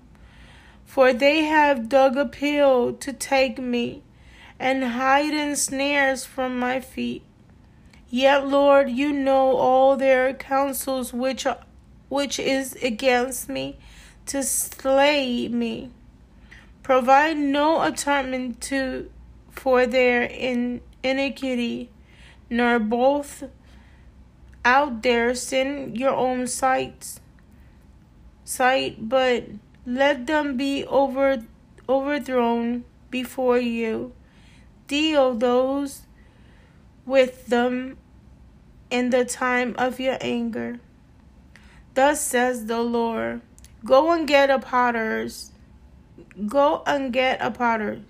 For 0.87 1.12
they 1.12 1.45
have 1.45 1.91
dug 1.91 2.16
a 2.16 2.24
pit 2.24 3.01
to 3.03 3.12
take 3.12 3.59
me, 3.59 4.03
and 4.59 4.95
hidden 4.95 5.57
snares 5.57 6.24
from 6.24 6.59
my 6.59 6.81
feet. 6.81 7.22
Yet, 8.09 8.47
Lord, 8.47 8.89
you 8.89 9.12
know 9.12 9.57
all 9.57 9.97
their 9.99 10.33
counsels 10.33 11.12
which, 11.12 11.47
which 12.09 12.41
is 12.41 12.76
against 12.83 13.49
me 13.51 13.78
to 14.31 14.43
slay 14.43 15.49
me. 15.49 15.91
Provide 16.83 17.37
no 17.37 17.83
atonement 17.83 18.61
to 18.62 19.11
for 19.51 19.87
their 19.87 20.22
in, 20.22 20.81
iniquity, 21.03 21.91
nor 22.49 22.78
both 22.78 23.45
out 24.64 25.03
there 25.03 25.35
sin 25.35 25.95
your 25.95 26.14
own 26.14 26.47
sights 26.47 27.20
sight, 28.51 29.09
but 29.09 29.45
let 29.87 30.26
them 30.26 30.57
be 30.57 30.85
over, 30.87 31.45
overthrown 31.89 32.85
before 33.11 33.59
you. 33.59 34.12
Deal 34.89 35.35
those 35.35 36.03
with 37.07 37.47
them 37.47 37.97
in 38.91 39.11
the 39.11 39.24
time 39.24 39.74
of 39.78 40.01
your 40.01 40.18
anger. 40.20 40.81
Thus 41.95 42.20
says 42.20 42.66
the 42.66 42.81
Lord 42.81 43.41
Go 43.85 44.11
and 44.12 44.26
get 44.26 44.51
a 44.51 44.59
potter's. 44.59 45.53
Go 46.47 46.83
and 46.87 47.12
get 47.12 47.41
a 47.41 47.51
potter's 47.51 48.03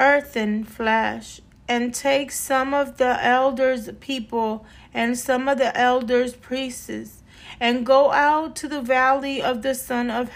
earthen 0.00 0.64
flash, 0.64 1.40
and 1.66 1.92
take 1.92 2.30
some 2.30 2.72
of 2.72 2.98
the 2.98 3.24
elders' 3.24 3.90
people 4.00 4.64
and 4.94 5.18
some 5.18 5.48
of 5.48 5.58
the 5.58 5.76
elders' 5.76 6.34
priests 6.34 7.22
and 7.60 7.84
go 7.84 8.12
out 8.12 8.54
to 8.56 8.68
the 8.68 8.80
valley 8.80 9.42
of 9.42 9.62
the 9.62 9.74
son 9.74 10.10
of 10.10 10.30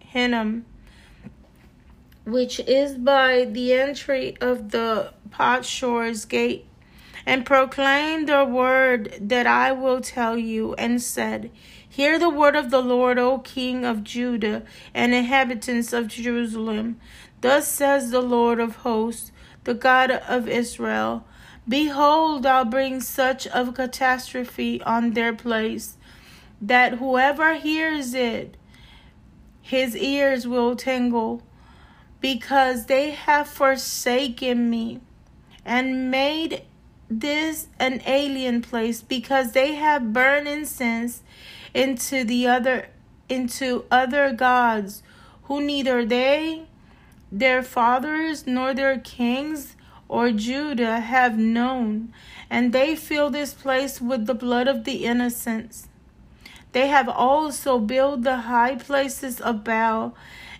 Hinnom, 0.00 0.64
which 2.24 2.60
is 2.60 2.98
by 2.98 3.46
the 3.46 3.72
entry 3.72 4.36
of 4.40 4.70
the 4.70 5.12
potshor's 5.30 6.24
gate, 6.24 6.66
and 7.24 7.46
proclaim 7.46 8.26
the 8.26 8.44
word 8.44 9.14
that 9.20 9.46
I 9.46 9.72
will 9.72 10.00
tell 10.00 10.36
you, 10.36 10.74
and 10.74 11.00
said, 11.00 11.50
Hear 11.90 12.20
the 12.20 12.30
word 12.30 12.54
of 12.54 12.70
the 12.70 12.80
Lord, 12.80 13.18
O 13.18 13.38
King 13.40 13.84
of 13.84 14.04
Judah 14.04 14.62
and 14.94 15.12
inhabitants 15.12 15.92
of 15.92 16.06
Jerusalem. 16.06 17.00
Thus 17.40 17.66
says 17.66 18.10
the 18.10 18.22
Lord 18.22 18.60
of 18.60 18.76
hosts, 18.76 19.32
the 19.64 19.74
God 19.74 20.12
of 20.12 20.48
Israel 20.48 21.26
Behold, 21.68 22.46
I'll 22.46 22.64
bring 22.64 23.00
such 23.00 23.46
a 23.46 23.70
catastrophe 23.72 24.82
on 24.82 25.12
their 25.12 25.32
place 25.32 25.96
that 26.60 26.94
whoever 26.94 27.54
hears 27.54 28.14
it, 28.14 28.56
his 29.60 29.96
ears 29.96 30.48
will 30.48 30.74
tingle, 30.74 31.42
because 32.20 32.86
they 32.86 33.10
have 33.10 33.46
forsaken 33.48 34.68
me 34.68 35.00
and 35.64 36.10
made 36.10 36.62
this 37.08 37.68
an 37.78 38.00
alien 38.06 38.62
place, 38.62 39.02
because 39.02 39.52
they 39.52 39.74
have 39.74 40.12
burned 40.12 40.48
incense 40.48 41.22
into 41.74 42.24
the 42.24 42.46
other 42.46 42.88
into 43.28 43.84
other 43.90 44.32
gods 44.32 45.02
who 45.44 45.60
neither 45.60 46.04
they 46.04 46.64
their 47.30 47.62
fathers 47.62 48.46
nor 48.46 48.74
their 48.74 48.98
kings 48.98 49.76
or 50.08 50.32
Judah 50.32 50.98
have 50.98 51.38
known, 51.38 52.12
and 52.50 52.72
they 52.72 52.96
fill 52.96 53.30
this 53.30 53.54
place 53.54 54.00
with 54.00 54.26
the 54.26 54.34
blood 54.34 54.66
of 54.66 54.82
the 54.82 55.04
innocents. 55.04 55.86
They 56.72 56.88
have 56.88 57.08
also 57.08 57.78
built 57.78 58.22
the 58.22 58.38
high 58.38 58.74
places 58.74 59.40
of 59.40 59.62
Baal 59.62 60.16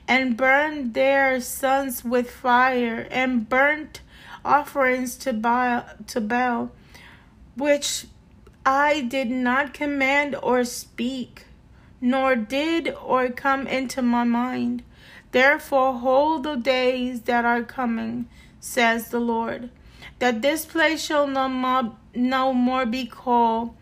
and 0.06 0.36
burned 0.36 0.94
their 0.94 1.40
sons 1.40 2.04
with 2.04 2.30
fire 2.30 3.08
and 3.10 3.48
burnt 3.48 4.02
offerings 4.44 5.16
to 5.16 5.32
Baal, 5.32 5.84
to 6.06 6.20
Baal, 6.20 6.70
which 7.56 8.06
I 8.64 9.00
did 9.00 9.30
not 9.30 9.72
command 9.72 10.36
or 10.42 10.64
speak, 10.64 11.46
nor 12.00 12.36
did 12.36 12.94
or 13.02 13.30
come 13.30 13.66
into 13.66 14.02
my 14.02 14.24
mind. 14.24 14.82
Therefore, 15.32 15.94
hold 15.94 16.42
the 16.42 16.56
days 16.56 17.22
that 17.22 17.44
are 17.44 17.62
coming, 17.62 18.28
says 18.58 19.08
the 19.08 19.20
Lord, 19.20 19.70
that 20.18 20.42
this 20.42 20.66
place 20.66 21.02
shall 21.02 21.26
no 21.26 21.48
more, 21.48 21.96
no 22.14 22.52
more 22.52 22.84
be 22.84 23.06
called 23.06 23.74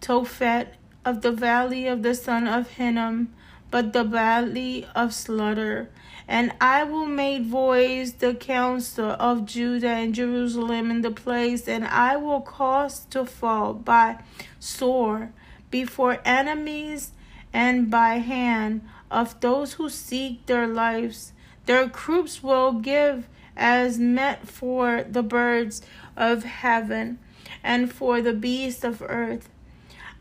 Tophet 0.00 0.74
of 1.04 1.22
the 1.22 1.32
valley 1.32 1.86
of 1.86 2.02
the 2.02 2.14
son 2.14 2.48
of 2.48 2.70
Hinnom, 2.70 3.32
but 3.70 3.92
the 3.92 4.04
valley 4.04 4.86
of 4.94 5.14
slaughter. 5.14 5.90
And 6.32 6.54
I 6.62 6.84
will 6.84 7.04
make 7.06 7.42
voice 7.42 8.12
the 8.12 8.32
counsel 8.32 9.14
of 9.20 9.44
Judah 9.44 9.90
and 9.90 10.14
Jerusalem 10.14 10.90
in 10.90 11.02
the 11.02 11.10
place, 11.10 11.68
and 11.68 11.84
I 11.84 12.16
will 12.16 12.40
cause 12.40 13.04
to 13.10 13.26
fall 13.26 13.74
by 13.74 14.18
sword 14.58 15.34
before 15.70 16.20
enemies 16.24 17.12
and 17.52 17.90
by 17.90 18.14
hand 18.14 18.80
of 19.10 19.38
those 19.40 19.74
who 19.74 19.90
seek 19.90 20.46
their 20.46 20.66
lives. 20.66 21.34
Their 21.66 21.90
troops 21.90 22.42
will 22.42 22.72
give 22.72 23.28
as 23.54 23.98
meat 23.98 24.38
for 24.46 25.02
the 25.02 25.22
birds 25.22 25.82
of 26.16 26.44
heaven 26.44 27.18
and 27.62 27.92
for 27.92 28.22
the 28.22 28.32
beasts 28.32 28.84
of 28.84 29.02
earth 29.02 29.50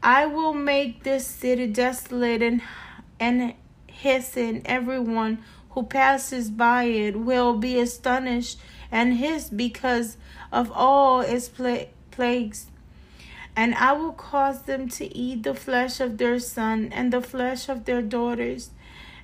I 0.04 0.26
will 0.26 0.54
make 0.54 1.04
this 1.04 1.28
city 1.28 1.68
desolate 1.68 2.42
and, 2.42 2.62
and 3.20 3.54
hasten 3.86 4.64
everyone 4.66 5.44
who 5.72 5.84
passes 5.84 6.50
by 6.50 6.84
it 6.84 7.18
will 7.18 7.56
be 7.58 7.80
astonished 7.80 8.60
and 8.92 9.16
hiss 9.16 9.50
because 9.50 10.18
of 10.52 10.72
all 10.72 11.22
its 11.22 11.50
pla- 11.50 11.86
plagues. 12.12 12.68
And 13.56 13.76
I 13.76 13.94
will 13.94 14.14
cause 14.14 14.64
them 14.64 14.88
to 14.90 15.16
eat 15.16 15.44
the 15.44 15.54
flesh 15.54 16.00
of 16.00 16.18
their 16.18 16.40
son 16.40 16.90
and 16.94 17.12
the 17.12 17.22
flesh 17.22 17.68
of 17.68 17.86
their 17.86 18.02
daughters, 18.02 18.72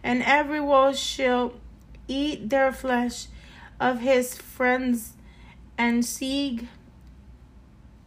and 0.04 0.22
every 0.24 0.58
everyone 0.58 0.94
shall 0.94 1.54
eat 2.08 2.50
their 2.50 2.72
flesh 2.72 3.28
of 3.80 4.00
his 4.00 4.36
friends 4.36 5.14
and 5.78 6.04
seek, 6.06 6.68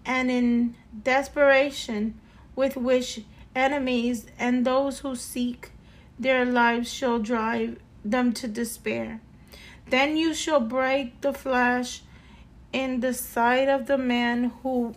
and 0.05 0.31
in 0.31 0.75
desperation 1.03 2.19
with 2.57 2.77
which 2.77 3.23
enemies 3.55 4.27
and 4.39 4.65
those 4.65 5.01
who 5.01 5.15
seek 5.15 5.71
their 6.19 6.45
lives 6.45 6.93
shall 6.93 7.19
drive 7.19 7.79
them 8.05 8.33
to 8.33 8.49
despair. 8.49 9.21
Then 9.89 10.17
you 10.17 10.35
shall 10.35 10.61
break 10.61 11.21
the 11.21 11.33
flesh 11.33 12.03
in 12.73 13.01
the 13.01 13.13
sight 13.13 13.69
of 13.69 13.87
the 13.87 13.99
man 13.99 14.53
who 14.63 14.95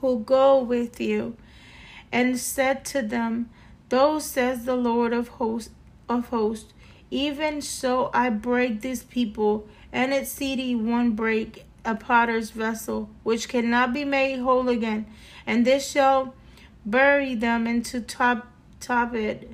who 0.00 0.20
go 0.20 0.58
with 0.58 1.00
you, 1.00 1.36
and 2.12 2.38
said 2.38 2.84
to 2.84 3.00
them, 3.00 3.48
Thus 3.88 4.26
says 4.26 4.64
the 4.64 4.76
Lord 4.76 5.12
of 5.12 5.28
hosts 5.28 5.70
of 6.08 6.28
hosts, 6.28 6.72
even 7.10 7.62
so 7.62 8.10
I 8.12 8.30
break 8.30 8.82
this 8.82 9.02
people 9.02 9.66
and 9.92 10.12
its 10.12 10.30
city 10.30 10.74
one 10.74 11.12
break 11.12 11.64
a 11.84 11.94
potter's 11.94 12.50
vessel, 12.50 13.08
which 13.22 13.48
cannot 13.48 13.94
be 13.94 14.04
made 14.04 14.40
whole 14.40 14.68
again, 14.68 15.06
and 15.46 15.64
this 15.64 15.90
shall 15.90 16.34
bury 16.84 17.34
them 17.34 17.66
into 17.66 18.00
top 18.00 18.46
top 18.80 19.14
it 19.14 19.50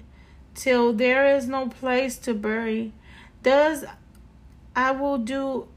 till 0.55 0.93
there 0.93 1.37
is 1.37 1.49
no 1.49 1.69
place 1.69 2.19
to 2.19 2.35
bury. 2.35 2.93
Thus 3.43 3.85
I 4.75 4.93
will 4.93 5.19
do 5.19 5.69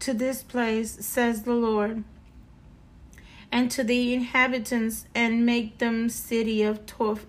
to 0.00 0.12
this 0.12 0.42
place, 0.42 1.04
says 1.04 1.42
the 1.42 1.54
Lord, 1.54 2.04
and 3.50 3.70
to 3.70 3.82
the 3.82 4.12
inhabitants, 4.12 5.06
and 5.14 5.46
make 5.46 5.78
them 5.78 6.08
city 6.08 6.62
of 6.62 6.84
Toph, 6.86 7.20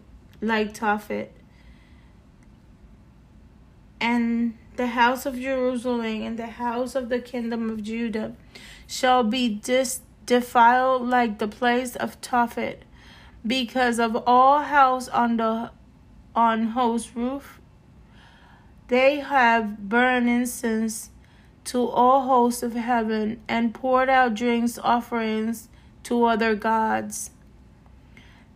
like 0.42 0.74
Tophet. 0.74 1.30
And 4.00 4.58
the 4.76 4.88
house 4.88 5.26
of 5.26 5.40
Jerusalem 5.40 6.22
and 6.22 6.38
the 6.38 6.48
house 6.48 6.94
of 6.94 7.10
the 7.10 7.20
kingdom 7.20 7.70
of 7.70 7.84
Judah 7.84 8.36
shall 8.86 9.24
be 9.24 9.50
dis- 9.50 10.02
defiled 10.26 11.08
like 11.08 11.40
the 11.40 11.48
place 11.48 11.96
of 11.96 12.20
Tophet, 12.22 12.80
because 13.46 13.98
of 13.98 14.16
all 14.28 14.62
house 14.62 15.08
on 15.08 15.38
the 15.38 15.72
on 16.38 16.68
host 16.68 17.16
roof. 17.16 17.60
They 18.88 19.20
have 19.20 19.90
burned 19.90 20.30
incense 20.30 21.10
to 21.66 21.90
all 21.90 22.22
hosts 22.22 22.62
of 22.62 22.76
heaven 22.76 23.42
and 23.48 23.74
poured 23.74 24.08
out 24.08 24.36
drinks 24.36 24.78
offerings 24.78 25.68
to 26.04 26.26
other 26.26 26.56
gods. 26.56 27.32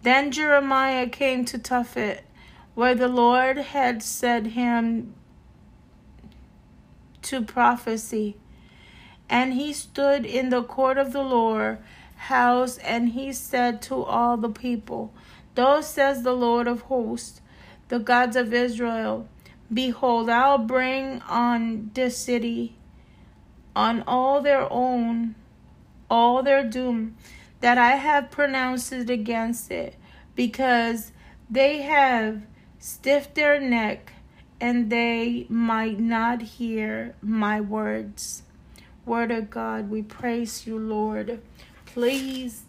Then 0.04 0.32
Jeremiah 0.32 1.10
came 1.10 1.44
to 1.46 1.58
Tophet 1.58 2.22
where 2.76 2.96
the 2.96 3.08
Lord 3.08 3.58
had 3.58 4.02
set 4.02 4.48
him 4.48 5.14
to 7.24 7.42
prophecy. 7.42 8.38
And 9.30 9.54
he 9.54 9.74
stood 9.74 10.26
in 10.26 10.50
the 10.50 10.64
court 10.64 10.98
of 10.98 11.14
the 11.14 11.24
Lord 11.24 11.80
house, 12.16 12.78
and 12.80 13.10
he 13.10 13.34
said 13.34 13.82
to 13.84 14.04
all 14.04 14.38
the 14.38 14.50
people, 14.50 15.14
Thus 15.56 15.94
says 15.94 16.24
the 16.24 16.34
Lord 16.34 16.68
of 16.68 16.82
hosts, 16.84 17.42
the 17.92 18.00
gods 18.00 18.38
of 18.38 18.54
Israel, 18.54 19.28
Behold, 19.72 20.30
I'll 20.30 20.58
bring 20.58 21.22
on 21.24 21.92
this 21.94 22.18
city, 22.18 22.78
on 23.76 24.02
all 24.08 24.40
their 24.40 24.66
own, 24.72 25.36
all 26.10 26.42
their 26.42 26.64
doom, 26.64 27.18
that 27.60 27.78
I 27.78 27.98
have 27.98 28.32
pronounced 28.32 28.94
it 28.94 29.10
against 29.10 29.72
it, 29.72 29.96
because 30.36 31.12
they 31.50 31.82
have 31.82 32.44
stiffed 32.80 33.36
their 33.36 33.60
neck, 33.60 34.14
and 34.62 34.90
they 34.90 35.46
might 35.50 36.00
not 36.00 36.42
hear 36.42 37.16
my 37.22 37.60
words. 37.60 38.44
Word 39.06 39.32
of 39.32 39.50
God, 39.50 39.90
we 39.90 40.02
praise 40.02 40.66
you, 40.66 40.80
Lord. 40.80 41.42
Please 41.86 42.64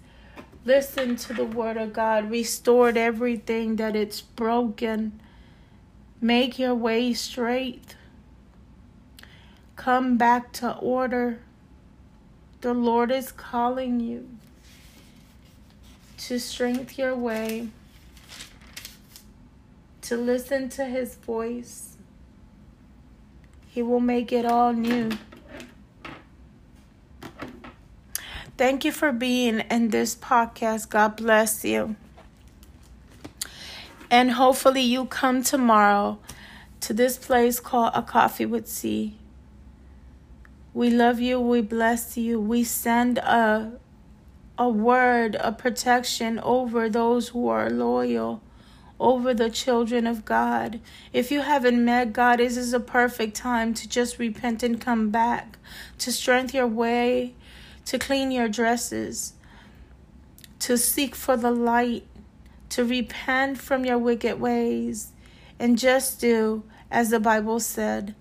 listen 0.65 1.17
to 1.17 1.35
the 1.35 1.45
word 1.45 1.77
of 1.77 1.93
God. 1.93 2.31
Restored 2.31 2.97
everything 2.97 3.77
that 3.77 3.97
it's 3.97 4.21
broken. 4.21 5.21
Make 6.21 6.59
your 6.59 6.75
way 6.75 7.13
straight. 7.15 7.97
Come 9.77 10.17
back 10.17 10.53
to 10.55 10.77
order. 10.77 11.41
The 12.61 12.73
Lord 12.73 13.11
is 13.11 13.33
calling 13.33 13.99
you 13.99 14.29
to 16.19 16.39
strengthen 16.39 16.87
your 16.97 17.17
way, 17.17 17.69
to 20.03 20.17
listen 20.17 20.69
to 20.69 20.85
his 20.85 21.17
voice. 21.17 21.97
He 23.67 23.83
will 23.83 23.99
make 23.99 24.31
it 24.31 24.45
all 24.45 24.73
new. 24.73 25.11
Thank 28.63 28.85
you 28.85 28.93
for 28.93 29.11
being 29.11 29.59
in 29.73 29.89
this 29.89 30.15
podcast. 30.15 30.89
God 30.89 31.17
bless 31.17 31.65
you. 31.65 31.97
And 34.09 34.31
hopefully, 34.31 34.83
you 34.83 35.07
come 35.07 35.43
tomorrow 35.43 36.21
to 36.83 36.93
this 36.93 37.19
place 37.19 37.59
called 37.59 37.91
A 37.93 38.03
Coffee 38.03 38.47
with 38.47 38.69
C. 38.69 39.17
We 40.73 40.91
love 40.91 41.19
you. 41.19 41.41
We 41.41 41.61
bless 41.61 42.17
you. 42.17 42.41
We 42.41 42.63
send 42.63 43.19
a, 43.19 43.81
a 44.57 44.69
word, 44.69 45.37
a 45.41 45.51
protection 45.51 46.39
over 46.39 46.89
those 46.89 47.31
who 47.31 47.49
are 47.49 47.69
loyal, 47.69 48.43
over 49.01 49.35
the 49.35 49.51
children 49.51 50.07
of 50.07 50.25
God. 50.25 50.79
If 51.13 51.33
you 51.33 51.41
haven't 51.41 51.85
met 51.85 52.13
God, 52.13 52.39
this 52.39 52.57
is 52.57 52.73
a 52.73 52.79
perfect 52.79 53.35
time 53.35 53.75
to 53.75 53.89
just 53.89 54.21
repent 54.21 54.63
and 54.63 54.81
come 54.81 55.11
back, 55.11 55.59
to 55.99 56.13
strengthen 56.13 56.59
your 56.59 56.69
way 56.69 57.35
to 57.87 57.99
clean 57.99 58.31
your 58.31 58.49
dresses, 58.49 59.35
to 60.61 60.79
seek 60.79 61.15
for 61.15 61.37
the 61.37 61.51
light, 61.51 62.07
to 62.71 62.85
repent 62.85 63.59
from 63.59 63.85
your 63.85 63.99
wicked 63.99 64.41
ways, 64.41 65.13
and 65.59 65.79
just 65.79 66.21
do 66.21 66.63
as 66.91 67.11
the 67.11 67.21
Bible 67.21 67.61
said. 67.61 68.15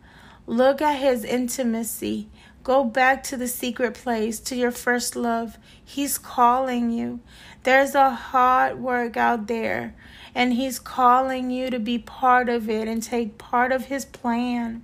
Look 0.48 0.82
at 0.82 1.00
his 1.00 1.24
intimacy. 1.24 2.28
Go 2.64 2.84
back 2.84 3.24
to 3.24 3.38
the 3.38 3.48
secret 3.48 3.94
place, 3.94 4.40
to 4.42 4.56
your 4.56 4.72
first 4.72 5.16
love. 5.16 5.58
He's 5.84 6.18
calling 6.18 6.92
you. 6.92 7.20
There's 7.64 7.96
a 7.96 8.12
hard 8.12 8.80
work 8.80 9.18
out 9.18 9.48
there, 9.48 9.96
and 10.36 10.54
he's 10.54 10.80
calling 10.80 11.50
you 11.50 11.70
to 11.70 11.80
be 11.80 11.98
part 11.98 12.50
of 12.50 12.70
it 12.70 12.88
and 12.88 13.02
take 13.02 13.38
part 13.38 13.72
of 13.72 13.86
his 13.86 14.06
plan. 14.06 14.84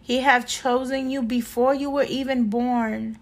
He 0.00 0.20
have 0.20 0.46
chosen 0.46 1.10
you 1.10 1.22
before 1.22 1.74
you 1.74 1.88
were 1.88 2.04
even 2.04 2.50
born 2.50 3.18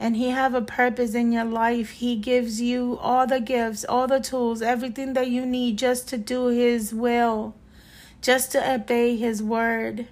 and 0.00 0.16
he 0.16 0.30
have 0.30 0.54
a 0.54 0.62
purpose 0.62 1.14
in 1.14 1.30
your 1.30 1.44
life. 1.44 1.90
He 1.90 2.16
gives 2.16 2.60
you 2.60 2.98
all 3.02 3.26
the 3.26 3.38
gifts 3.38 3.84
all 3.84 4.06
the 4.06 4.18
tools 4.18 4.62
everything 4.62 5.12
that 5.12 5.28
you 5.28 5.44
need 5.44 5.78
just 5.78 6.08
to 6.08 6.16
do 6.16 6.46
his 6.46 6.94
will 6.94 7.54
just 8.22 8.50
to 8.52 8.74
obey 8.74 9.16
his 9.16 9.42
word 9.42 10.06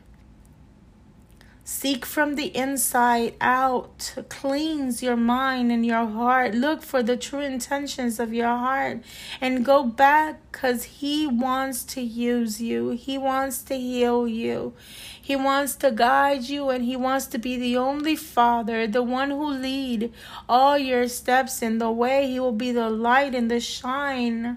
Seek 1.71 2.07
from 2.07 2.37
the 2.37 2.47
inside 2.57 3.35
out. 3.43 4.15
Cleanse 4.31 5.03
your 5.03 5.17
mind 5.17 5.71
and 5.71 5.85
your 5.85 6.07
heart. 6.07 6.55
Look 6.55 6.83
for 6.83 7.03
the 7.03 7.15
true 7.15 7.43
intentions 7.43 8.19
of 8.19 8.33
your 8.33 8.57
heart 8.57 9.03
and 9.39 9.67
go 9.67 9.85
back 9.85 10.41
because 10.51 10.85
He 10.85 11.27
wants 11.27 11.85
to 11.93 12.01
use 12.01 12.59
you. 12.59 12.93
He 12.93 13.19
wants 13.19 13.61
to 13.65 13.79
heal 13.79 14.27
you. 14.27 14.73
He 15.21 15.37
wants 15.37 15.77
to 15.77 15.91
guide 15.91 16.45
you 16.45 16.71
and 16.71 16.85
He 16.85 16.97
wants 16.97 17.27
to 17.27 17.39
be 17.39 17.59
the 17.59 17.77
only 17.77 18.17
Father, 18.17 18.87
the 18.87 19.03
one 19.03 19.31
who 19.31 19.47
lead 19.51 20.11
all 20.49 20.79
your 20.79 21.07
steps 21.07 21.61
in 21.61 21.77
the 21.77 21.91
way. 21.91 22.29
He 22.29 22.41
will 22.41 22.51
be 22.51 22.73
the 22.73 22.89
light 22.89 23.35
and 23.35 23.51
the 23.51 23.61
shine 23.61 24.57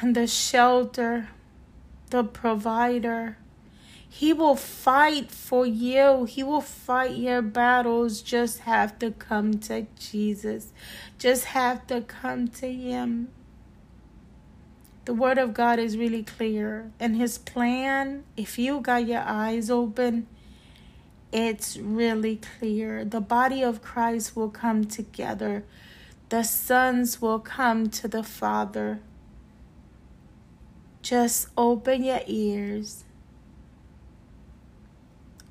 and 0.00 0.16
the 0.16 0.26
shelter, 0.26 1.28
the 2.08 2.24
provider. 2.24 3.36
He 4.14 4.34
will 4.34 4.56
fight 4.56 5.30
for 5.30 5.64
you. 5.64 6.24
He 6.26 6.42
will 6.42 6.60
fight 6.60 7.16
your 7.16 7.40
battles. 7.40 8.20
Just 8.20 8.58
have 8.60 8.98
to 8.98 9.12
come 9.12 9.58
to 9.60 9.86
Jesus. 9.98 10.74
Just 11.18 11.46
have 11.46 11.86
to 11.86 12.02
come 12.02 12.48
to 12.48 12.70
Him. 12.70 13.28
The 15.06 15.14
Word 15.14 15.38
of 15.38 15.54
God 15.54 15.78
is 15.78 15.96
really 15.96 16.22
clear. 16.22 16.92
And 17.00 17.16
His 17.16 17.38
plan, 17.38 18.24
if 18.36 18.58
you 18.58 18.82
got 18.82 19.06
your 19.06 19.22
eyes 19.22 19.70
open, 19.70 20.26
it's 21.32 21.78
really 21.78 22.38
clear. 22.58 23.06
The 23.06 23.22
body 23.22 23.62
of 23.62 23.80
Christ 23.80 24.36
will 24.36 24.50
come 24.50 24.84
together, 24.84 25.64
the 26.28 26.42
sons 26.42 27.22
will 27.22 27.40
come 27.40 27.88
to 27.88 28.08
the 28.08 28.22
Father. 28.22 29.00
Just 31.00 31.48
open 31.56 32.04
your 32.04 32.20
ears 32.26 33.04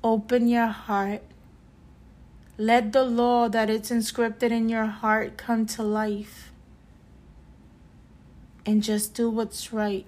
Open 0.04 0.48
your 0.48 0.66
heart. 0.66 1.22
Let 2.58 2.92
the 2.92 3.04
law 3.04 3.48
that 3.48 3.70
it's 3.70 3.90
inscripted 3.90 4.50
in 4.50 4.68
your 4.68 4.86
heart 4.86 5.36
come 5.36 5.64
to 5.66 5.82
life. 5.84 6.50
And 8.66 8.82
just 8.82 9.14
do 9.14 9.30
what's 9.30 9.72
right. 9.72 10.06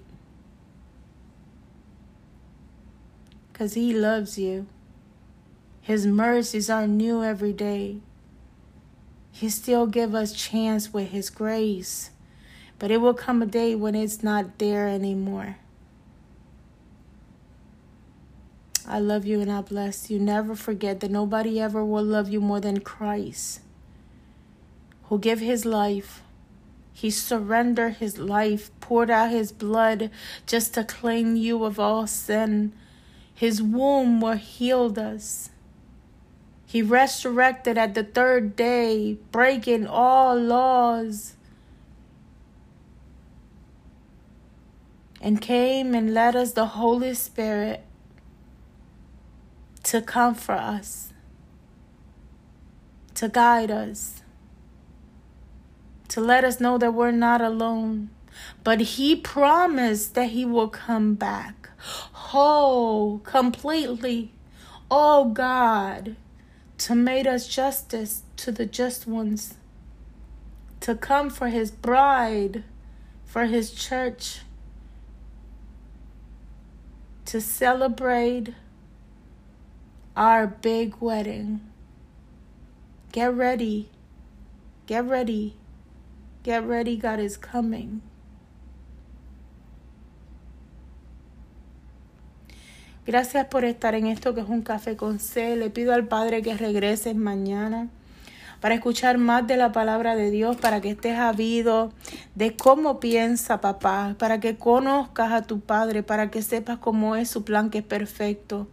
Because 3.51 3.75
He 3.75 3.93
loves 3.93 4.37
you. 4.37 4.67
His 5.79 6.05
mercies 6.05 6.69
are 6.69 6.87
new 6.87 7.23
every 7.23 7.53
day. 7.53 7.99
He 9.31 9.49
still 9.49 9.85
give 9.87 10.13
us 10.13 10.33
chance 10.33 10.93
with 10.93 11.11
His 11.11 11.29
grace. 11.29 12.09
But 12.79 12.91
it 12.91 12.97
will 12.97 13.13
come 13.13 13.41
a 13.41 13.45
day 13.45 13.75
when 13.75 13.95
it's 13.95 14.21
not 14.21 14.57
there 14.57 14.89
anymore. 14.89 15.57
I 18.87 18.99
love 18.99 19.25
you 19.25 19.41
and 19.41 19.51
I 19.51 19.61
bless 19.61 20.11
you. 20.11 20.19
Never 20.19 20.55
forget 20.55 20.99
that 20.99 21.09
nobody 21.09 21.59
ever 21.59 21.83
will 21.83 22.03
love 22.03 22.29
you 22.29 22.39
more 22.39 22.59
than 22.59 22.81
Christ, 22.81 23.61
who 25.05 25.17
gave 25.17 25.39
his 25.39 25.65
life. 25.65 26.21
He 26.93 27.09
surrendered 27.09 27.95
his 27.95 28.19
life, 28.19 28.71
poured 28.79 29.09
out 29.09 29.31
his 29.31 29.51
blood 29.51 30.11
just 30.45 30.73
to 30.75 30.83
clean 30.83 31.35
you 31.35 31.63
of 31.65 31.79
all 31.79 32.07
sin. 32.07 32.73
His 33.33 33.61
womb 33.61 34.21
will 34.21 34.33
healed 34.33 34.97
us. 34.97 35.49
He 36.65 36.81
resurrected 36.81 37.77
at 37.77 37.95
the 37.95 38.03
third 38.03 38.55
day, 38.55 39.17
breaking 39.31 39.87
all 39.87 40.35
laws. 40.35 41.33
And 45.19 45.41
came 45.41 45.95
and 45.95 46.13
led 46.13 46.35
us 46.35 46.53
the 46.53 46.67
Holy 46.67 47.13
Spirit 47.13 47.83
to 49.85 50.01
comfort 50.01 50.53
us, 50.53 51.13
to 53.13 53.29
guide 53.29 53.69
us, 53.69 54.23
to 56.07 56.19
let 56.19 56.43
us 56.43 56.59
know 56.59 56.79
that 56.79 56.93
we're 56.93 57.11
not 57.11 57.39
alone. 57.39 58.09
But 58.63 58.81
He 58.81 59.15
promised 59.15 60.15
that 60.15 60.31
He 60.31 60.43
will 60.43 60.69
come 60.69 61.13
back 61.13 61.69
whole, 61.77 63.19
completely. 63.19 64.31
Oh 64.89 65.25
God, 65.25 66.15
to 66.79 66.95
make 66.95 67.27
us 67.27 67.47
justice 67.47 68.23
to 68.37 68.51
the 68.51 68.65
just 68.65 69.05
ones, 69.05 69.53
to 70.79 70.95
come 70.95 71.29
for 71.29 71.49
His 71.49 71.69
bride, 71.69 72.63
for 73.23 73.45
His 73.45 73.71
church, 73.71 74.39
to 77.25 77.39
celebrate 77.39 78.55
our 80.15 80.47
big 80.47 80.95
wedding. 80.99 81.61
Get 83.11 83.33
ready. 83.33 83.89
Get 84.87 85.05
ready. 85.05 85.55
Get 86.43 86.65
ready. 86.65 86.97
God 86.97 87.19
is 87.19 87.37
coming. 87.37 88.01
Gracias 93.05 93.45
por 93.47 93.65
estar 93.65 93.93
en 93.93 94.07
esto 94.07 94.33
que 94.33 94.41
es 94.41 94.49
un 94.49 94.63
café 94.63 94.95
con 94.95 95.19
C. 95.19 95.55
Le 95.55 95.69
pido 95.69 95.93
al 95.93 96.07
Padre 96.07 96.41
que 96.41 96.57
regreses 96.57 97.15
mañana 97.15 97.87
para 98.61 98.73
escuchar 98.73 99.19
más 99.19 99.45
de 99.45 99.57
la 99.57 99.71
palabra 99.71 100.15
de 100.15 100.31
Dios, 100.31 100.57
para 100.57 100.81
que 100.81 100.89
estés 100.89 101.19
habido 101.19 101.91
de 102.33 102.55
cómo 102.55 102.99
piensa 102.99 103.61
papá, 103.61 104.15
para 104.17 104.39
que 104.39 104.57
conozcas 104.57 105.31
a 105.33 105.43
tu 105.43 105.59
Padre, 105.59 106.01
para 106.01 106.31
que 106.31 106.41
sepas 106.41 106.79
cómo 106.79 107.15
es 107.15 107.29
su 107.29 107.43
plan 107.43 107.69
que 107.69 107.77
es 107.79 107.83
perfecto. 107.83 108.67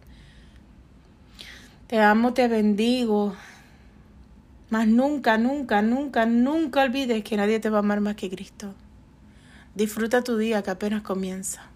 Te 1.87 1.99
amo, 1.99 2.33
te 2.33 2.47
bendigo. 2.47 3.35
Mas 4.69 4.87
nunca, 4.87 5.37
nunca, 5.37 5.81
nunca, 5.81 6.25
nunca 6.25 6.81
olvides 6.81 7.23
que 7.23 7.37
nadie 7.37 7.59
te 7.59 7.69
va 7.69 7.77
a 7.77 7.79
amar 7.79 7.99
más 7.99 8.15
que 8.15 8.29
Cristo. 8.29 8.73
Disfruta 9.75 10.23
tu 10.23 10.37
día 10.37 10.63
que 10.63 10.71
apenas 10.71 11.01
comienza. 11.01 11.72